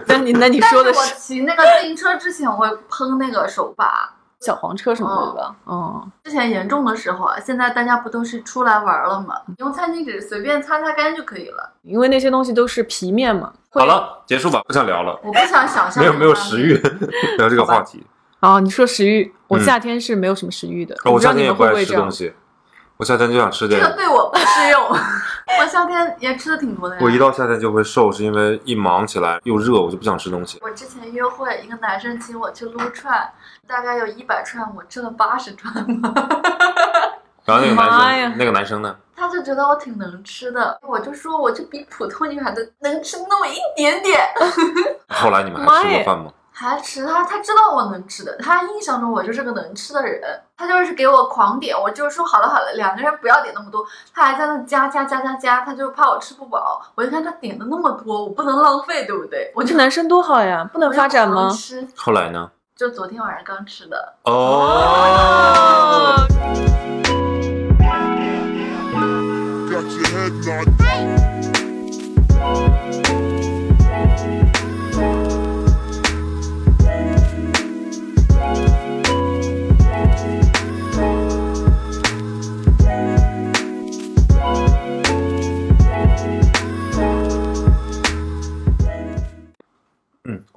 [0.09, 5.57] 那你那你说的是，我骑那个自行车之前，我会喷那个手把，小黄车什么的吧？
[5.67, 9.41] 嗯，之前严重的时候啊，现在大家不都是出来玩了吗？
[9.59, 11.73] 用餐巾纸随便擦擦干就可以了。
[11.83, 13.53] 因为那些东西都是皮面嘛。
[13.71, 13.85] 好。
[13.85, 16.75] 了，结束吧，不想聊了，我不想想 象没有没有食欲
[17.37, 18.05] 聊这个话题。
[18.41, 20.95] 啊，你说食欲，我嗯夏天是没有什么食欲的。
[21.05, 22.31] 我不知道你夏天也不会不会这样吃东？
[22.31, 22.35] 西，
[22.99, 24.83] 我夏天就想吃点这个对我不适用。
[24.91, 27.01] 我夏天也吃的挺多的呀。
[27.01, 30.59] 我一到夏天就会瘦，是因为一忙起来又热，我就不想吃东西。
[30.61, 33.33] 我之前约会，一个男生请我去撸串，
[33.69, 36.13] 大概有一百串，我吃了八十串吧。
[37.47, 38.97] 然后那个男生，那个男生呢？
[39.17, 44.29] 他就觉得我挺能吃的，我就说我就比普通女孩子能吃那么一点点。
[45.09, 46.33] 后来你们还吃过饭吗？
[46.61, 50.21] 还吃他，他知道我能吃的，他印象中我就是个能吃的人，
[50.57, 59.53] 他就是给我狂点，我就说好了好了，两个人不要点那么多，他还在那加加加加加，他就怕我吃不饱，我就看他点的那么多，我不能浪费，对不对？
[59.55, 61.49] 我这男生多好呀，不能发展吗？
[61.49, 62.51] 吃，后来呢？
[62.77, 64.67] 就昨天晚上刚吃的，哦，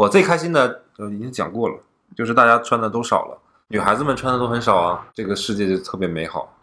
[0.02, 1.76] 我最开心的呃已经讲过了，
[2.16, 3.38] 就是大家穿的都少了，
[3.68, 6.58] 女孩子们穿的都很少啊，这个世界就特别美好。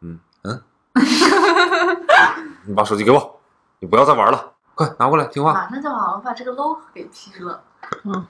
[0.00, 0.62] 嗯嗯，
[2.64, 3.40] 你把手机给我，
[3.80, 5.52] 你不要再玩了，快拿过来听话。
[5.52, 7.62] 马上就好我把这个 logo 给 P 了。
[8.04, 8.26] 嗯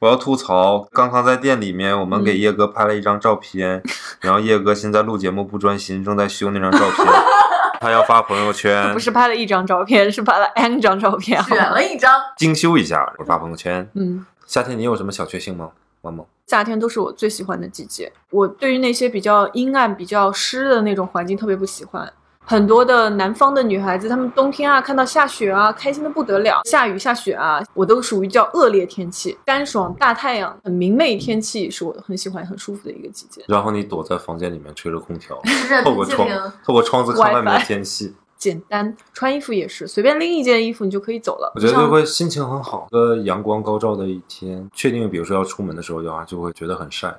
[0.00, 3.82] 我要吐槽，刚刚在店里面，我们给叶哥拍了一张照片，
[4.22, 7.04] 然后叶哥现在录节目不专心，正在修那张照片，
[7.80, 11.42] 他要发朋友圈， 不是拍了一张照片，是拍了 n 张照片。
[11.44, 13.88] 选了一张，精修一下，我发朋友圈。
[13.94, 15.70] 嗯，夏天你有什么小确幸吗？
[16.02, 18.12] 萌萌，夏天都是我最喜欢的季节。
[18.30, 22.12] 我对于那些比较阴暗、比较湿的那种环境特别不喜欢。
[22.48, 26.62] 很多的南方的女孩子，她们冬天啊看到下雪啊，开心的不得了。
[26.64, 33.44] 下雨下雪啊，我都属于叫恶劣天气，干爽大太阳、很明媚天气是我很喜欢、很舒服的一个季节。
[33.46, 35.38] 然后你躲在房间里面吹着空调，
[35.84, 36.26] 透过窗
[36.64, 41.52] 透过窗子看外面的天气，简单，穿衣服也是随便拎一件衣服你就可以走了。
[41.54, 42.88] 我觉得就会心情很好。
[42.90, 47.14] 个阳光高照的一天，确定比如说要出门的时候，啊，就会觉得很晒。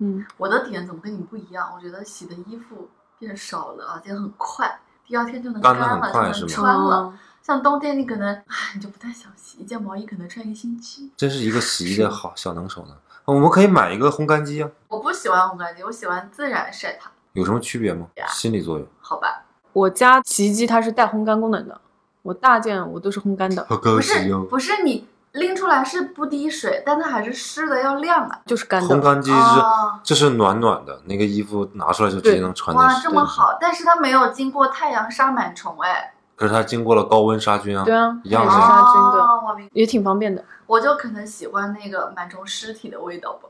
[0.00, 1.70] 嗯，我的点怎么跟你不一样？
[1.74, 2.88] 我觉得洗的衣服
[3.24, 6.96] 变少了，而且很快，第二天就能干了，就能穿了。
[6.96, 11.12] 哦像冬天你可能，唉，你就不太想洗，一件毛衣可能穿一个星期。
[11.14, 12.96] 真是一个洗衣 的好小能手呢。
[13.26, 18.26] 我们可以买一个烘干机啊，我不喜欢烘干机，我喜欢自然晒它，有什么区别吗呀？
[18.28, 18.88] 心理作用。
[18.98, 19.44] 好吧？
[19.74, 21.78] 我家洗衣机它是带烘干功能的，
[22.22, 28.40] 我大件我都是烘干的，好高不是不是你拎出来是不滴水，但它还是湿的，要晾啊。
[28.46, 29.00] 就是干烘的。
[29.00, 33.02] 干机是、哦这是暖暖的，那个衣服拿出来就直接能穿哇，去。
[33.02, 36.14] 这么好，但是它没有经过太阳杀螨虫哎。
[36.36, 37.84] 可是它经过了高温杀菌啊。
[37.84, 40.44] 对啊，一样是杀菌的，哦，我明，也挺方便的。
[40.66, 43.48] 我就可能喜欢那个螨虫尸体的味道吧。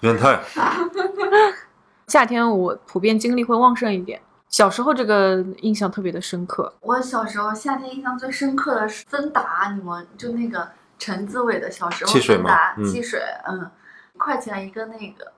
[0.00, 0.40] 变态。
[2.08, 4.20] 夏天我普遍精力会旺盛一点，
[4.52, 6.72] 小时候这个印象特别的深刻。
[6.82, 13.70] 我小时候夏天印象最深刻的是芬达，你们就那个陈子伟的小时候汽水吗芬达嗯汽水，嗯，
[14.14, 15.32] 一块钱一个那个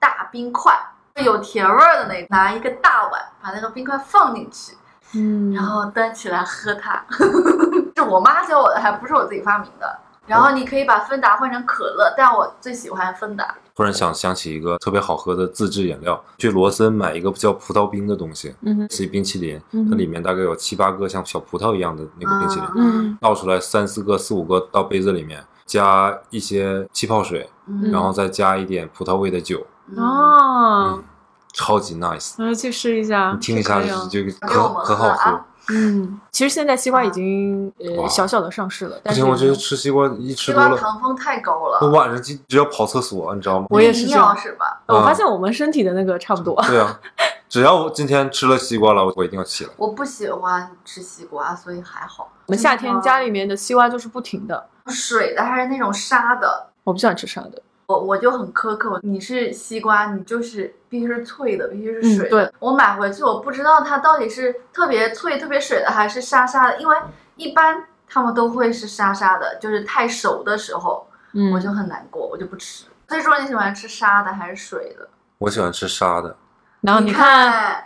[0.00, 0.74] 大冰块，
[1.22, 4.74] 有甜味儿的那个，拿一个大碗把那个冰块放进去，
[5.14, 7.04] 嗯然后端起来喝它，
[7.94, 9.98] 是我妈教我的，还不是我自己发明的。
[10.26, 13.54] 然后你可以把芬达换成可乐，但我最喜欢芬达。
[13.76, 31.02] 突然想想起一个特别好喝的自制饮料，去罗森买一个叫葡萄冰的东西，嗯是一冰淇淋，嗯它里面大概有七八个像小葡萄一样的那个冰淇淋，嗯倒出来三四个、四五个到杯子里面，加一些气泡水，嗯然后再加一点葡萄味的酒，嗯哦，
[31.52, 32.34] 超级 nice。
[32.38, 33.32] 我要去试一下。
[33.32, 35.40] 你听一下是可可可好喝。
[35.68, 43.66] 嗯，其实现在西瓜已经呃小小的上市了，不行，但是我这吃西瓜一吃西瓜多了，糖分太高了我，晚上就只要跑厕所，你知道吗？
[43.70, 44.80] 我也是利这样是吧？
[44.86, 46.54] 我发现我们身体的那个差不多。
[46.62, 47.00] 对啊，
[47.48, 49.70] 只要我今天吃了西瓜了，我我一定要起来。
[49.76, 52.30] 我不喜欢吃西瓜，所以还好。
[52.46, 57.60] 我们夏天家里面的西瓜就是不停的，水的还是那种沙的，我不喜欢吃沙的。
[57.86, 58.98] 我我就很苛刻。
[59.02, 62.30] 你是西瓜，你就是必须是脆的，必须是嗯水的。
[62.30, 66.96] 对我买回去我不知道它到底是特别脆、特别水的，还是沙沙的，因为
[67.36, 72.86] 一般他们都会是沙沙的，就是太熟的时候，嗯，我就很难过，我就不吃。
[73.08, 75.08] 所以说你喜欢吃沙的还是水的？
[75.38, 76.36] 我喜欢吃沙的，
[76.80, 77.84] 然后你你看，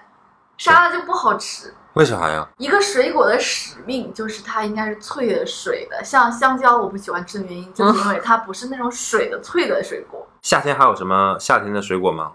[0.57, 1.75] 沙的就不好吃。
[1.95, 2.49] 为啥呀？
[2.59, 6.03] 一个水果的使命就是它应该是脆的、水的。
[6.05, 10.27] 像香蕉，我不喜欢吃的原因就是因为 它不是那种水的、脆的水果。
[10.43, 12.33] 夏天还有什么夏天的水果吗？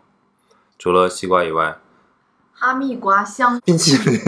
[0.77, 1.77] 除了西瓜以外，
[2.53, 4.19] 哈密瓜、香冰淇淋。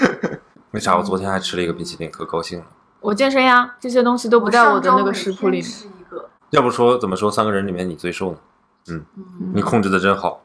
[0.72, 0.96] 为啥？
[0.96, 2.64] 我昨天还吃了一个冰淇淋，可高兴了。
[3.00, 5.62] 我健身呀，这些东西都不在我的那个食谱里面。
[5.62, 8.38] 吃一个，要不说怎么说三个人里面你最瘦呢？
[8.88, 9.04] 嗯，
[9.54, 10.43] 你控制的真好。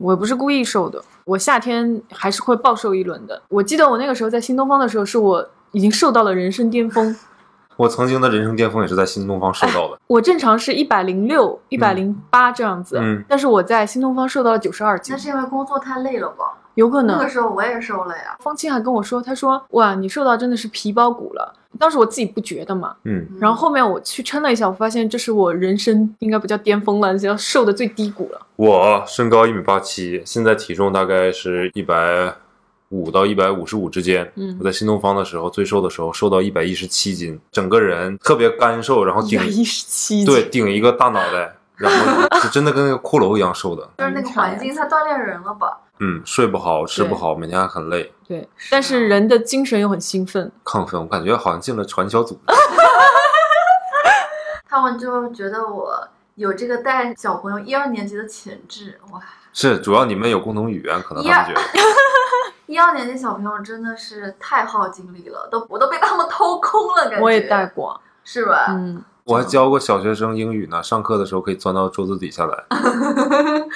[0.00, 3.42] 我不是故意瘦的，我夏天还是会暴瘦一轮的。
[3.50, 7.14] 我记得我那个时候在新东方的时候，是我已经瘦到了人生巅峰。
[7.76, 9.98] 我曾经的人生巅峰也是在新东方瘦到的。
[10.08, 16.56] 我正常是一百零六、一百零八这样子，嗯但是我在新东方瘦到了九十二斤那，是因为工作太累了吧？
[16.80, 17.28] 有可能那个。
[17.28, 18.36] 时候我也瘦了呀。
[18.40, 28.40] 方清还跟我说，他说：“哇，你瘦到真的是皮包骨了。”当时我自己不觉得嘛，嗯，然后后面我去称了一下，我发现这是我人生应该不叫巅峰了，叫瘦的最低谷了。
[28.56, 32.34] 我身高一米八七，现在体重大概是一百
[32.88, 34.28] 五到一百五十五之间。
[34.34, 43.88] 嗯我在新东方的时候，最瘦的时候瘦到一百一十七斤，整个人特别干瘦，然后顶一百一十七，对，顶一个大脑袋，然后 就真的跟那个骷髅一样瘦的。
[43.98, 45.78] 就是那个环境太锻炼人了吧？
[45.98, 50.50] 嗯，睡不好，吃不好，每天还很累，对，但是人的精神又很兴奋。
[50.64, 51.00] 亢奋。
[51.00, 52.40] 我感觉好像进了传销组织。
[54.68, 59.20] 他们就觉得我有这个带小朋友一二年级的潜质，哇！
[59.52, 61.60] 是，主要你们有共同语言，可能他们觉得。
[62.66, 67.20] 一二年级小朋友真的是太耗精力了，都我都被他们掏空了，感觉。
[67.20, 68.66] 我也带过，是吧？
[68.68, 72.64] 嗯，我还教过小学生英语呢，上课的时候可以钻到桌子底下来，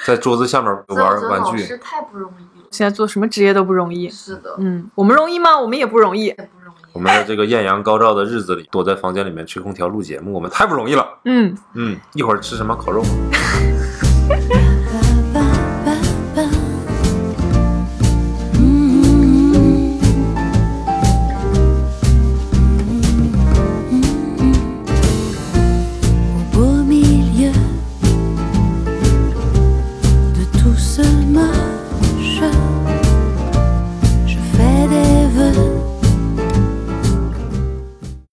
[0.05, 1.63] 在桌子下面玩玩具。
[1.77, 2.67] 太不容易了。
[2.71, 4.09] 现在做什么职业都不容易。
[4.09, 5.57] 是的，嗯，我们容易吗？
[5.57, 6.25] 我们也不容易。
[6.25, 6.77] 也不容易。
[6.91, 11.07] 我们在这个艳阳高照的日子里，躲在房间里面吹空调录节目，我们太不容易了。
[11.23, 13.01] 嗯，嗯，一会儿吃什么烤肉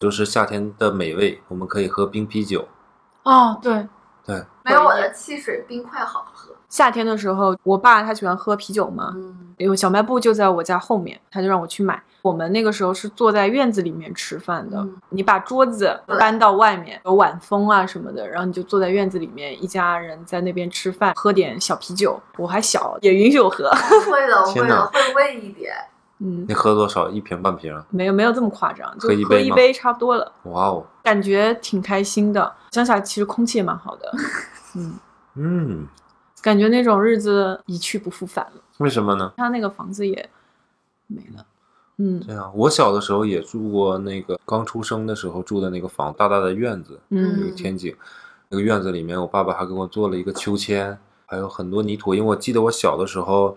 [0.02, 2.66] 就是夏天的美味，我们可以喝冰啤酒。
[3.22, 3.86] 哦，对，
[4.26, 6.52] 对，没有我的汽水冰块好喝。
[6.68, 12.02] 夏天的时候，我爸他喜欢喝啤酒嘛，嗯，有小卖部就在我家后面，他就让我去买。
[12.20, 22.20] 我们那个时候是坐在院子里面吃饭的，嗯你把桌子搬到外面，有晚风啊什么的，然后你就坐在院子里面，一家人在那边吃饭，喝点小啤酒。
[22.38, 23.70] 我还小，也允许我喝。
[24.10, 25.72] 会的，我会的，会喂一点。
[26.24, 27.10] 嗯，你喝多少？
[27.10, 27.74] 一瓶半瓶？
[27.90, 32.52] 没有没有这么夸张，就喝一杯喝一杯差不多了，哇哦，感觉挺开心的。
[32.70, 34.12] 乡下其实空气也蛮好的，
[34.76, 34.94] 嗯，
[35.34, 35.86] 嗯，
[36.40, 38.62] 感觉那种日子一去不复返了。
[38.78, 39.32] 为什么呢？
[39.36, 40.30] 他那个房子也
[41.08, 41.44] 没了，
[41.98, 47.94] 嗯这样，我小的时候也住过那个刚出生的时候住的那个房，大大的院子，有嗯有天井，
[48.48, 52.14] 那个院子里面，我爸爸还给我做了一个秋千，还有很多泥土。
[52.14, 53.56] 因为我记得我小的时候，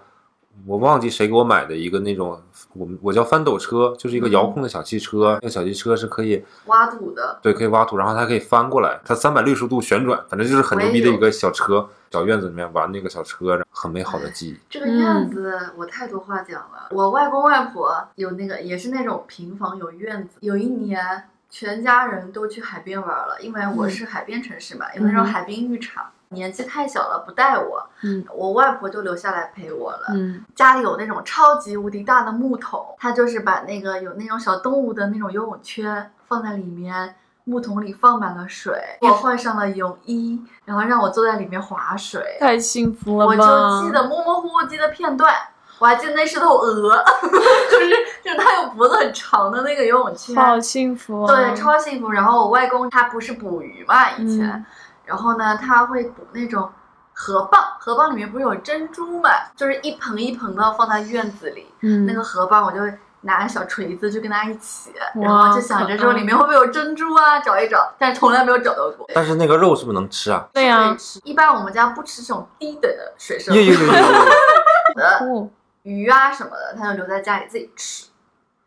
[0.66, 2.42] 我忘记谁给我买的一个那种，
[2.74, 5.38] 我们我叫翻斗车，就是一个遥控的小汽车。
[5.42, 11.88] 那个小汽车是可以挖土的，对可以挖土，然后它可以翻过来，它三百六十度旋转，反正就是很牛逼的一个小车。
[12.12, 14.58] 小院子里面玩那个小车，很美好的记忆。
[14.70, 16.88] 这个院子我太多话讲了。
[16.92, 26.06] 我外公外婆有那个也是那种平房有院子，有一年全家人都去海边玩了，因为我是海边城市嘛，有那种嗯海滨浴场。
[26.36, 30.10] 年纪太小了，不带我，嗯我外婆就留下来陪我了。
[30.14, 42.38] 嗯家里有那种超级无敌大的木桶，她就是把那个有那种小动物的那种游泳圈放在里面，木桶里放满了水，我换上了泳衣，然后让我坐在里面划水。
[42.40, 43.36] 太幸福了我！
[43.36, 45.34] 就记得模模糊糊记得片段，
[45.80, 46.96] 我还记得那是头鹅，
[47.72, 47.90] 就是
[48.24, 51.36] 就是它有脖子很长的那个游泳圈，好幸福啊！
[51.36, 52.10] 对，超幸福。
[52.10, 54.66] 然后我外公他不是捕鱼嘛，以前，嗯
[55.06, 56.70] 然后呢他会捕那种
[57.14, 62.80] 河蚌，河蚌里面不是有珍珠嘛，就是一盆一盆的放在院子里，嗯那个河蚌我就。
[63.28, 69.10] 拿个小锤子就跟它一起，然哇后就想着说里面会不会有珍珠啊，找一找，但是从来没有找到过。
[69.16, 70.48] 但是那个肉是不是能吃啊？
[70.54, 73.96] 对呀、吃一般我们家不吃这种低等的水生有有有有有有。
[74.94, 75.50] 的哦，
[75.82, 78.06] 鱼啊什么的，他就留在家里自己吃。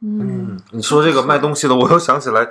[0.02, 0.18] 嗯
[0.56, 2.48] 嗯，你说这个卖东西的，我又想起来，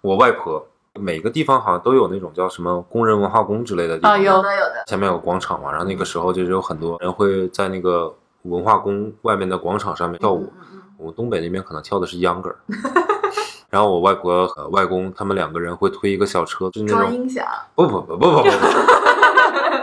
[0.00, 0.66] 我外婆
[1.00, 10.44] 每个地方好像都有那种叫什么工人文化宫之类的地方，啊有有的有的，前面有个广场嘛，然后那个时候就是有很多人会在那个文化宫外面的广场上面跳舞。
[10.56, 12.56] 嗯嗯我们东北那边可能跳的是秧歌儿，
[13.70, 18.48] 然后我外婆和外公他们两个人会推一个小车，就是嗯那种装音响，不不不不不不不，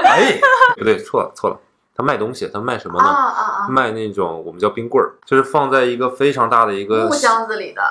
[0.05, 0.39] 哎，
[0.75, 1.57] 不对，错了错了，
[1.95, 3.09] 他卖东西，他卖什么啊呢？
[3.09, 3.23] 啊
[3.65, 3.67] 啊！
[3.67, 7.81] 卖那种我们叫冰棍儿，就是放在一个非常大的一个木箱子里的，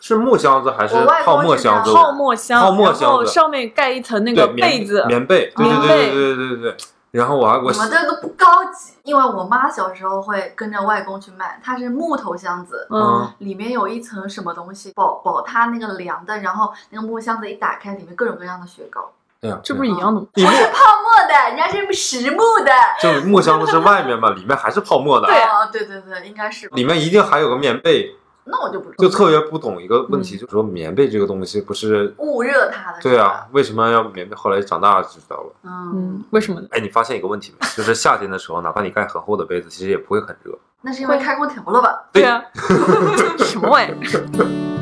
[0.00, 0.94] 是木箱子还是
[1.24, 1.92] 泡沫箱子？
[1.92, 6.76] 泡沫箱，泡沫然后箱子上面盖一层那对个被子，棉被，对对对对对对对对。
[7.10, 20.26] 然后我还我我们这个不高级，因为我妈小时候会跟着外公去卖，它是木头箱子，嗯，里面有一层什么东西保保它那个凉的，然后那个木箱子一打开，里面各种各样的雪糕，对呀，这不是一样的吗？
[20.34, 22.70] 不是泡沫的，人家是实木的。
[23.00, 26.68] 就木箱子是外面嘛，里面还是泡沫的，对哦，对对对，应该是。
[26.68, 28.14] 里面一定还有个棉被，
[28.50, 32.14] 那我就不知道，就特别不懂一个问嗯题，就是说棉被这个东西不是。
[32.18, 32.98] 捂热它的。
[33.02, 34.34] 对啊，，为什么要棉被？
[34.34, 35.52] 后来长大就知道了。
[35.64, 36.66] 嗯嗯，，为什么呢？
[36.70, 37.66] 哎，你发现一个问题没？
[37.76, 40.56] 就是夏天的时候，哪怕你盖很厚的被子，其实也不会很热。
[40.80, 42.08] 那是因为开空调了吧？
[42.12, 42.42] 对啊，
[43.38, 44.77] 什么玩意儿？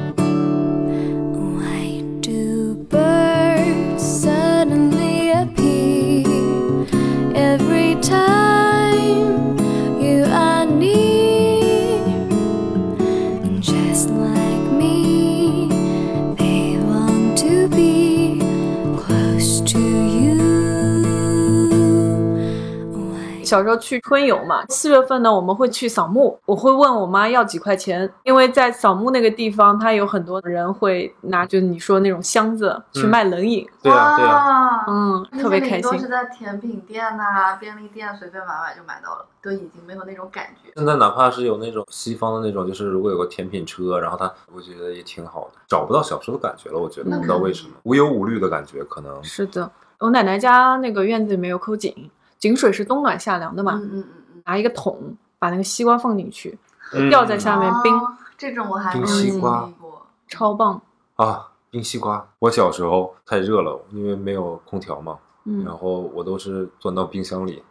[23.47, 34.37] 小时候去春游嘛，四月份呢，我们会去扫墓，我会问我妈要几块钱，因为在扫墓那个地方，它有很多人会拿，就是你说那种箱子去嗯卖冷饮，对啊，对啊。
[34.37, 34.85] 啊。
[34.89, 36.07] 嗯，特别开心都是。
[36.07, 40.71] 在甜品店呐、便利店随便买买就买到了，都已经没有那种感觉。
[40.77, 46.79] 现在哪怕是有那种西方的那种，就是如果有个甜品车，然后它，我觉得也挺好的，找不到小时候的感觉了。
[46.79, 51.93] 我觉得不知道为什么，无忧无虑的感觉，可能是的，我奶奶家那个院子里面有口井，
[52.39, 54.43] 井水是冬暖夏凉的嘛，嗯嗯嗯嗯。
[54.47, 56.59] 拿一个桶把那个西瓜放进去，
[56.93, 60.07] 嗯吊在下面冰，哦这种我还没冰有经西瓜历过。
[60.29, 60.81] 超棒。
[61.17, 62.27] 啊，冰西瓜。
[62.39, 67.63] 我小时候太热了，因为没有空调嘛，嗯，然后我都是钻到冰箱里。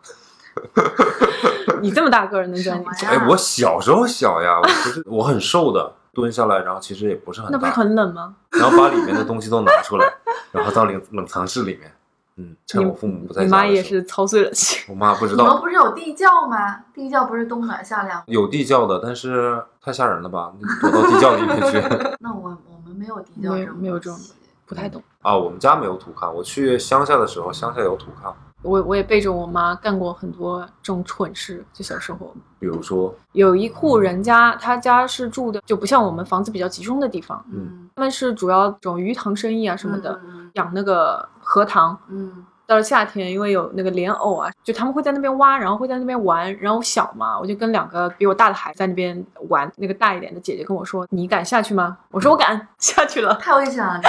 [1.81, 8.35] 你这么大个儿能钻进去哎，我小时候小呀，我不是我很瘦的，蹲下来，然后其实也不是很那不是，很冷吗？
[8.51, 10.13] 然后把里面的东西都拿出来，
[10.51, 11.93] 然后到冷冷藏室里面，
[12.37, 14.83] 嗯，趁我父母不在你妈也家的时候，是操碎了心。
[14.89, 16.81] 我妈不知道你们不是有地窖吗？
[16.93, 18.21] 地窖不是冬暖夏凉？
[18.27, 21.81] 有地窖的，但是太吓人了吧，躲到地窖里面去。
[22.19, 24.33] 那我我们没有地窖没有这种没有这种东西
[24.65, 25.01] 不太懂。
[25.21, 28.33] 啊，我们家没有土炕，我去乡下的时候，乡下有土炕，
[28.65, 32.33] 我我也背着我妈干过很多这种蠢事，就小时候。
[32.59, 41.97] 比如说，有一户人家，他家是住的就不像我们房子比较集中的地方，嗯他们是主要这种鱼塘生意啊什么的，嗯养那个荷塘。
[42.09, 46.53] 嗯到了夏天，因为有那个莲藕啊，就他们会在那边挖，然后会在那边玩。
[46.57, 49.71] 然后我小嘛，我就跟两个比我大的孩子在那边玩。
[49.77, 52.67] 那个大一点的姐姐跟我说：“你敢下去吗？”我说：“我敢。
[52.79, 53.99] ”下去了，太危险了。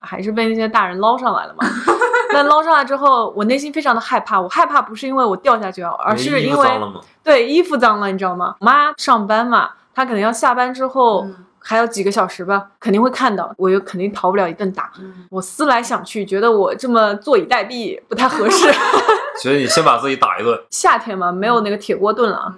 [0.00, 1.66] 还是被那些大人捞上来了嘛。
[2.32, 4.40] 但捞上来之后，我内心非常的害怕。
[4.40, 7.00] 我害怕不是因为我掉下去啊，而是因为服脏了吗？
[7.22, 8.54] 对衣服脏了，你知道吗？
[8.60, 14.90] 我妈上班嘛，她可能要下班之后、嗯还有几个小时吧，肯定会看到，我又肯定逃不了一顿打。
[14.98, 18.72] 嗯，我思来想去，觉得我这么坐以待毙不太合适。
[19.42, 22.54] 所以你先把自己打一顿，夏天嘛，没有那个铁锅炖了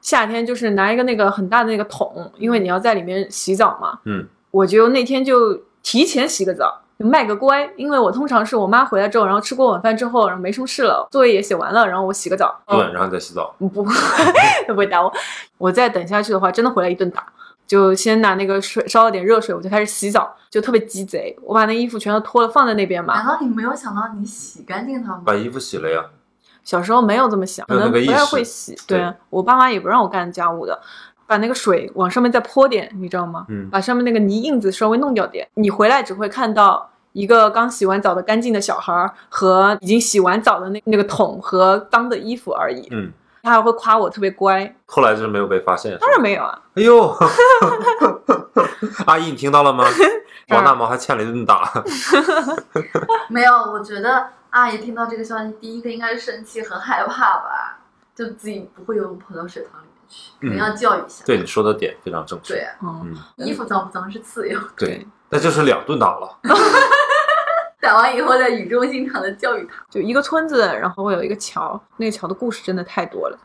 [0.00, 4.00] 夏天就是拿一个那个很大的那个桶，因为你要在里面洗澡嘛。
[4.06, 5.54] 嗯，我就那天就
[5.84, 7.70] 提前洗个澡，就卖个乖。
[7.76, 12.60] 因为我通常是我妈回来之后，然后吃过晚饭之后，然后没什么事了，作业也写完了，然后我洗个澡。
[12.66, 13.54] 对，然后再洗澡。
[13.58, 13.68] 不，
[14.66, 15.12] 不会打我。
[15.58, 17.24] 我再等下去的话，真的回来一顿打。
[17.68, 21.36] 就先拿那个水烧了点热水，我就开始洗澡，就特别鸡贼。
[21.42, 23.26] 我把那衣服全都脱了放在那边嘛难。
[23.26, 25.22] 道你没有想到你洗干净它吗？
[25.24, 26.04] 把衣服洗了呀，
[26.64, 28.74] 小时候没有这么想，可能不太没有那个意识会洗。
[28.86, 30.80] 对对我爸妈也不让我干家务的，
[31.26, 33.44] 把那个水往上面再泼点，你知道吗？
[33.48, 35.46] 嗯把上面那个泥印子稍微弄掉点。
[35.54, 42.88] 你回来只会看到一个刚洗完澡的干净的小孩儿和已经洗完澡的那那个桶和脏的衣服而已。
[42.92, 43.12] 嗯，
[43.48, 45.96] 他还会夸我特别乖，后来就是没有被发现。
[45.98, 46.60] 当然没有啊。
[46.74, 47.16] 哎呦，
[49.06, 49.84] 阿姨，你听到了吗？
[50.50, 51.72] 王大毛还欠了一顿打。
[53.28, 57.78] 没有，我觉得阿姨听到这个消息，第一个应该是生气和害怕吧，
[58.14, 61.24] 就自己不会游泳跑到水塘里面去，肯定要教育一下。
[61.24, 62.54] 对你说的点非常正确。
[62.54, 66.38] 对嗯，衣服脏不脏是次要，对，那就是两顿打了。
[67.88, 69.74] 打完以后再语重心长的教育他。
[69.88, 73.38] 就一个村子，然后会有一个桥，那个桥的故事真的太多了。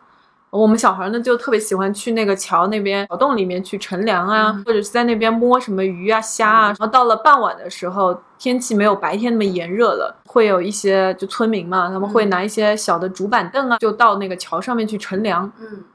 [0.50, 6.66] 我们小孩呢就特别喜欢去那个桥那边桥洞里面去乘凉啊，嗯或者是在那边摸什么鱼啊、虾啊。
[6.68, 15.50] 然后到了傍晚的时候，天气没有白天那么炎热了，会有一些就村民嘛，他们会嗯拿一些小的竹板凳啊，就到那个桥上面去乘凉。
[15.58, 15.86] 嗯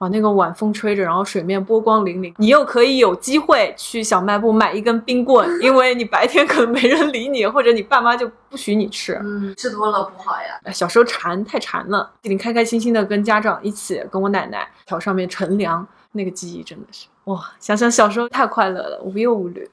[0.00, 9.20] 哇，那个晚风吹着，然后水面波光粼粼，你又可以有机会去小卖部买一根冰棍， 因为你白天可能没人理你，或者你爸妈就不许你吃。
[9.22, 10.58] 嗯，吃多了不好呀。
[10.64, 17.52] 哎小时候馋太馋了，你开开心心的跟家长一起，跟我奶奶桥上面乘凉，那个记忆真的是哇！
[17.60, 19.68] 想想小时候太快乐了，无忧无虑。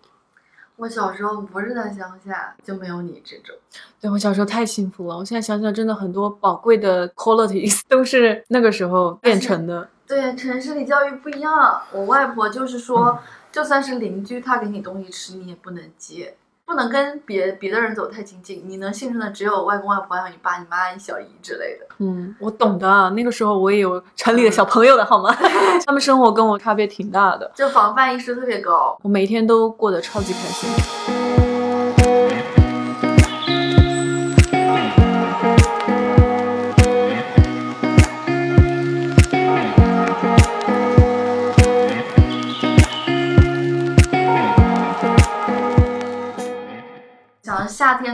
[0.75, 3.55] 我小时候不是在乡下，就没有你这种。
[4.01, 9.87] 对我小时候太幸福了，我现在想想，真的很多宝贵的 qualities 都是那个时候变成的。
[10.07, 11.81] 对，城市里教育不一样。
[11.91, 13.19] 我外婆就是说，
[13.51, 18.63] 就算是邻居，他给你东西吃，你也不能接，不能跟别别的人走太亲近。
[18.65, 21.85] 你能信任的只有外公外婆，还有你爸、你妈、你小姨之类的。
[21.97, 25.35] 嗯，我懂的啊，那个时候我也有城里的小朋友的好吗？
[25.85, 28.97] 他们生活跟我差别挺大的，就防范意识特别高。
[29.03, 31.56] 我每天都过得超级开心。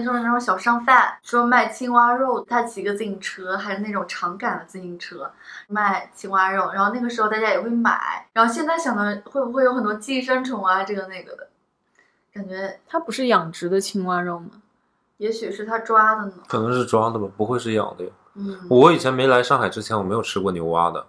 [0.01, 5.29] 就是那种小商贩，说卖青蛙肉，他骑个自行车，还是那种长杆的自行车，
[5.67, 6.71] 卖青蛙肉。
[6.71, 8.25] 然后那个时候大家也会买。
[8.31, 11.49] 然后现在想的会不会有很多寄生虫啊，这个那个的，
[12.33, 14.51] 感觉它不是养殖的青蛙肉吗？
[15.17, 16.33] 也许是他抓的呢。
[16.47, 18.11] 可能是抓的吧，不会是养的呀。
[18.35, 21.05] 嗯，我以前没来上海之前，我没有吃过牛蛙的，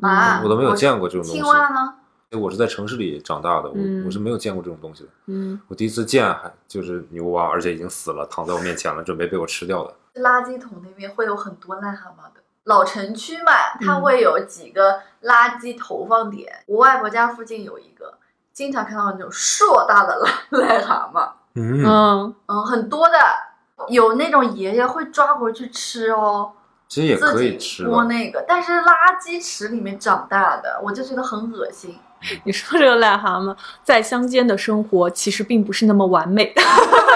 [0.00, 1.94] 啊，我都没有见过这种东西青蛙呢？
[2.36, 5.08] 我是在城市里长大的，我、嗯我是没有见过这种东西的。
[5.26, 9.94] 嗯，我第一次见还就是牛蛙，而且已经死了，躺在我面前了，准备被我吃掉的。
[10.20, 12.42] 垃圾桶那边会有很多癞蛤蟆的。
[12.64, 16.52] 老城区嘛，它嗯会有几个垃圾投放点。
[16.66, 18.18] 我外婆家附近有一个，
[18.52, 20.22] 经常看到那种硕大的
[20.52, 23.16] 癞癞蛤蟆，嗯，嗯，嗯，很多的。
[23.88, 26.50] 有那种爷爷会抓回去吃哦，
[26.88, 27.88] 其实也可以吃的。
[27.88, 31.96] 剥那个，但是垃圾池里面长大的，我就觉得很恶心。
[32.44, 36.62] 你说这个癞蛤蟆在乡间的生活其实并不是那么完美的。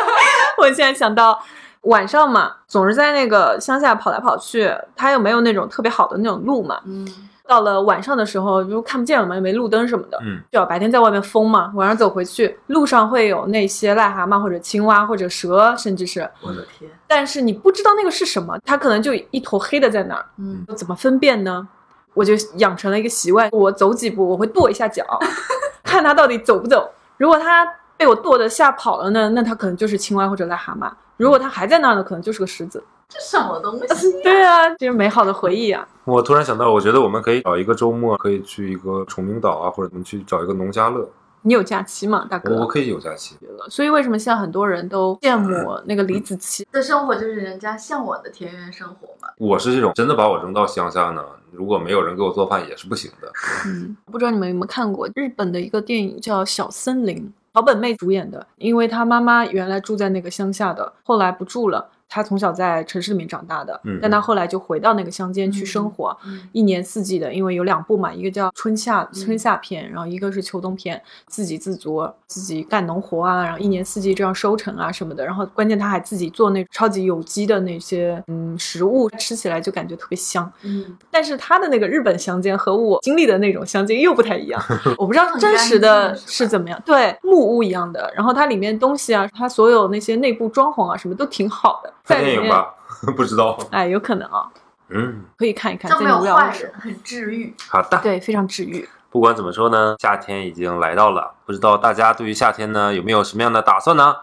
[0.58, 1.42] 我现在想到
[1.82, 6.80] 晚上嘛，总是在那个乡下跑来跑去，它又没有那种特别好的那种路嘛。
[6.84, 7.04] 嗯，
[7.48, 21.66] 到了晚上的时候，就看不见了嘛，又没路灯什么的，嗯，就要白天在外面疯嘛，晚上走回去，路上会有那些癞蛤蟆或者青蛙或者蛇，甚至是，我的天，但是你不知道那个是什么，它可能就一坨黑的在那儿，嗯，怎么分辨呢？
[22.14, 25.04] 我就养成了一个习惯，我走几步我会跺一下脚，
[25.82, 26.90] 看它到底走不走。
[27.16, 32.82] 如果它被我跺的吓跑了呢，那它可能就是青蛙或者癞蛤蟆；如果它还在那儿呢，可能就是个狮子。
[33.08, 34.10] 这什么东西？
[34.24, 35.86] 对啊，这是美好的回忆啊。
[36.04, 41.08] 我突然想到，我觉得我们可以找一个周末，可以去一个崇明岛啊，或者我们去找一个农家乐。
[41.42, 42.54] 你有假期吗，大哥？
[42.54, 43.36] 我我可以有假期。
[43.68, 45.48] 所以为什么现在很多人都羡慕
[45.84, 46.64] 那个李子柒？
[46.72, 49.28] 的生活就是人家向往的田园生活嘛。
[49.38, 53.30] 我是这种真的把我扔到乡下呢，如果没有人给我做饭也是不行的。
[53.66, 57.16] 嗯，不知道你们有没有看过日本的一个电影叫《小森林》，
[57.54, 58.46] 桥本妹主演的。
[58.56, 61.88] 因为她妈妈原来住在那个乡下的，后来不住了。
[62.12, 66.46] 她从小在城市里面长大的，嗯但他后来就回到那个乡间去生活，嗯。
[66.52, 69.24] 一年四季的，因为有两部嘛，一个叫春夏嗯。
[69.24, 80.52] 春夏篇，然后一个是秋冬篇，自给自足，自己干农活啊，然后一年四季这样收成啊什么的，然后关键他还自己做那超级有机的那些嗯食物，吃起来就感觉特别香。
[80.64, 84.62] 嗯，但是他的那个日本乡间和我经历的那种乡间又不太一样，
[84.98, 92.74] 我不知道真实的是怎么样，对木屋一样的，然后它里面东西啊，它所有那些内部装潢啊什么都挺好的，看电影吧，
[93.16, 93.58] 不知道。
[93.70, 94.48] 哎，有可能啊，
[94.88, 97.54] 嗯，可以看一看，就在你没有坏无聊的时候人，，很治愈。
[97.68, 97.98] 好的。
[98.02, 98.88] 对，非常治愈。
[99.10, 104.16] 不管怎么说呢，夏天已经来到了，不知道大家对于夏天呢有没有什么样的打算呢？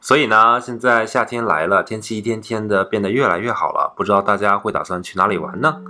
[0.00, 5.80] 所以呢，现在夏天来了，天气一天天的变得越来越好了，不知道大家会打算去哪里玩呢？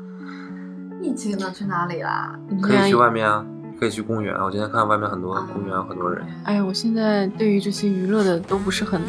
[1.03, 2.33] 疫情能去哪里啦？
[2.63, 3.45] 可以去外面啊，
[3.79, 4.45] 可以去公园啊。
[4.45, 6.25] 我今天看外面很多啊公园，很多人。
[6.45, 9.03] 哎呀，我现在对于这些娱乐的都不是很，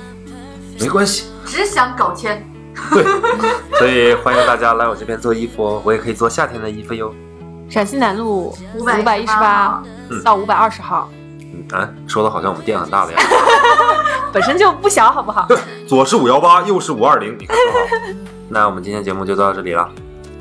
[0.80, 2.44] 没关系，只想搞钱。
[2.92, 3.04] 对
[3.80, 7.14] 所以欢迎大家来我这边做衣服哦，我也可以做夏天的衣服哟。
[7.70, 11.10] 陕西南路五百518一十八嗯到五百二十号，
[11.54, 13.28] 嗯啊，说的好像我们店很大的样子。
[14.34, 15.46] 本身就不小，好不好？
[15.48, 15.58] 对
[15.88, 18.14] 左是五幺八，右是五二零，你看多好。
[18.50, 19.90] 那我们今天节目就到这里了，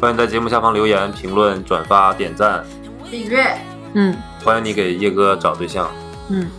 [0.01, 2.65] 欢迎在节目下方留言、评论、转发、点赞，
[3.11, 3.57] 订阅，
[3.95, 4.15] 嗯
[4.45, 5.89] 欢迎你给叶哥找对象。
[6.29, 6.51] 嗯，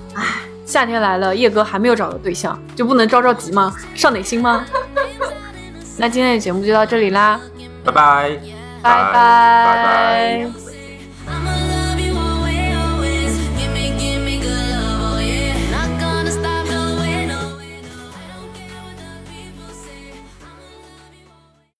[0.65, 3.73] 夏天来了，叶哥还没有找到对象，就不能着着急吗？
[3.93, 4.65] 上点心吗？
[5.97, 7.39] 那今天的节目就到这里啦，
[7.83, 8.39] 拜拜，
[8.81, 10.64] 拜拜拜。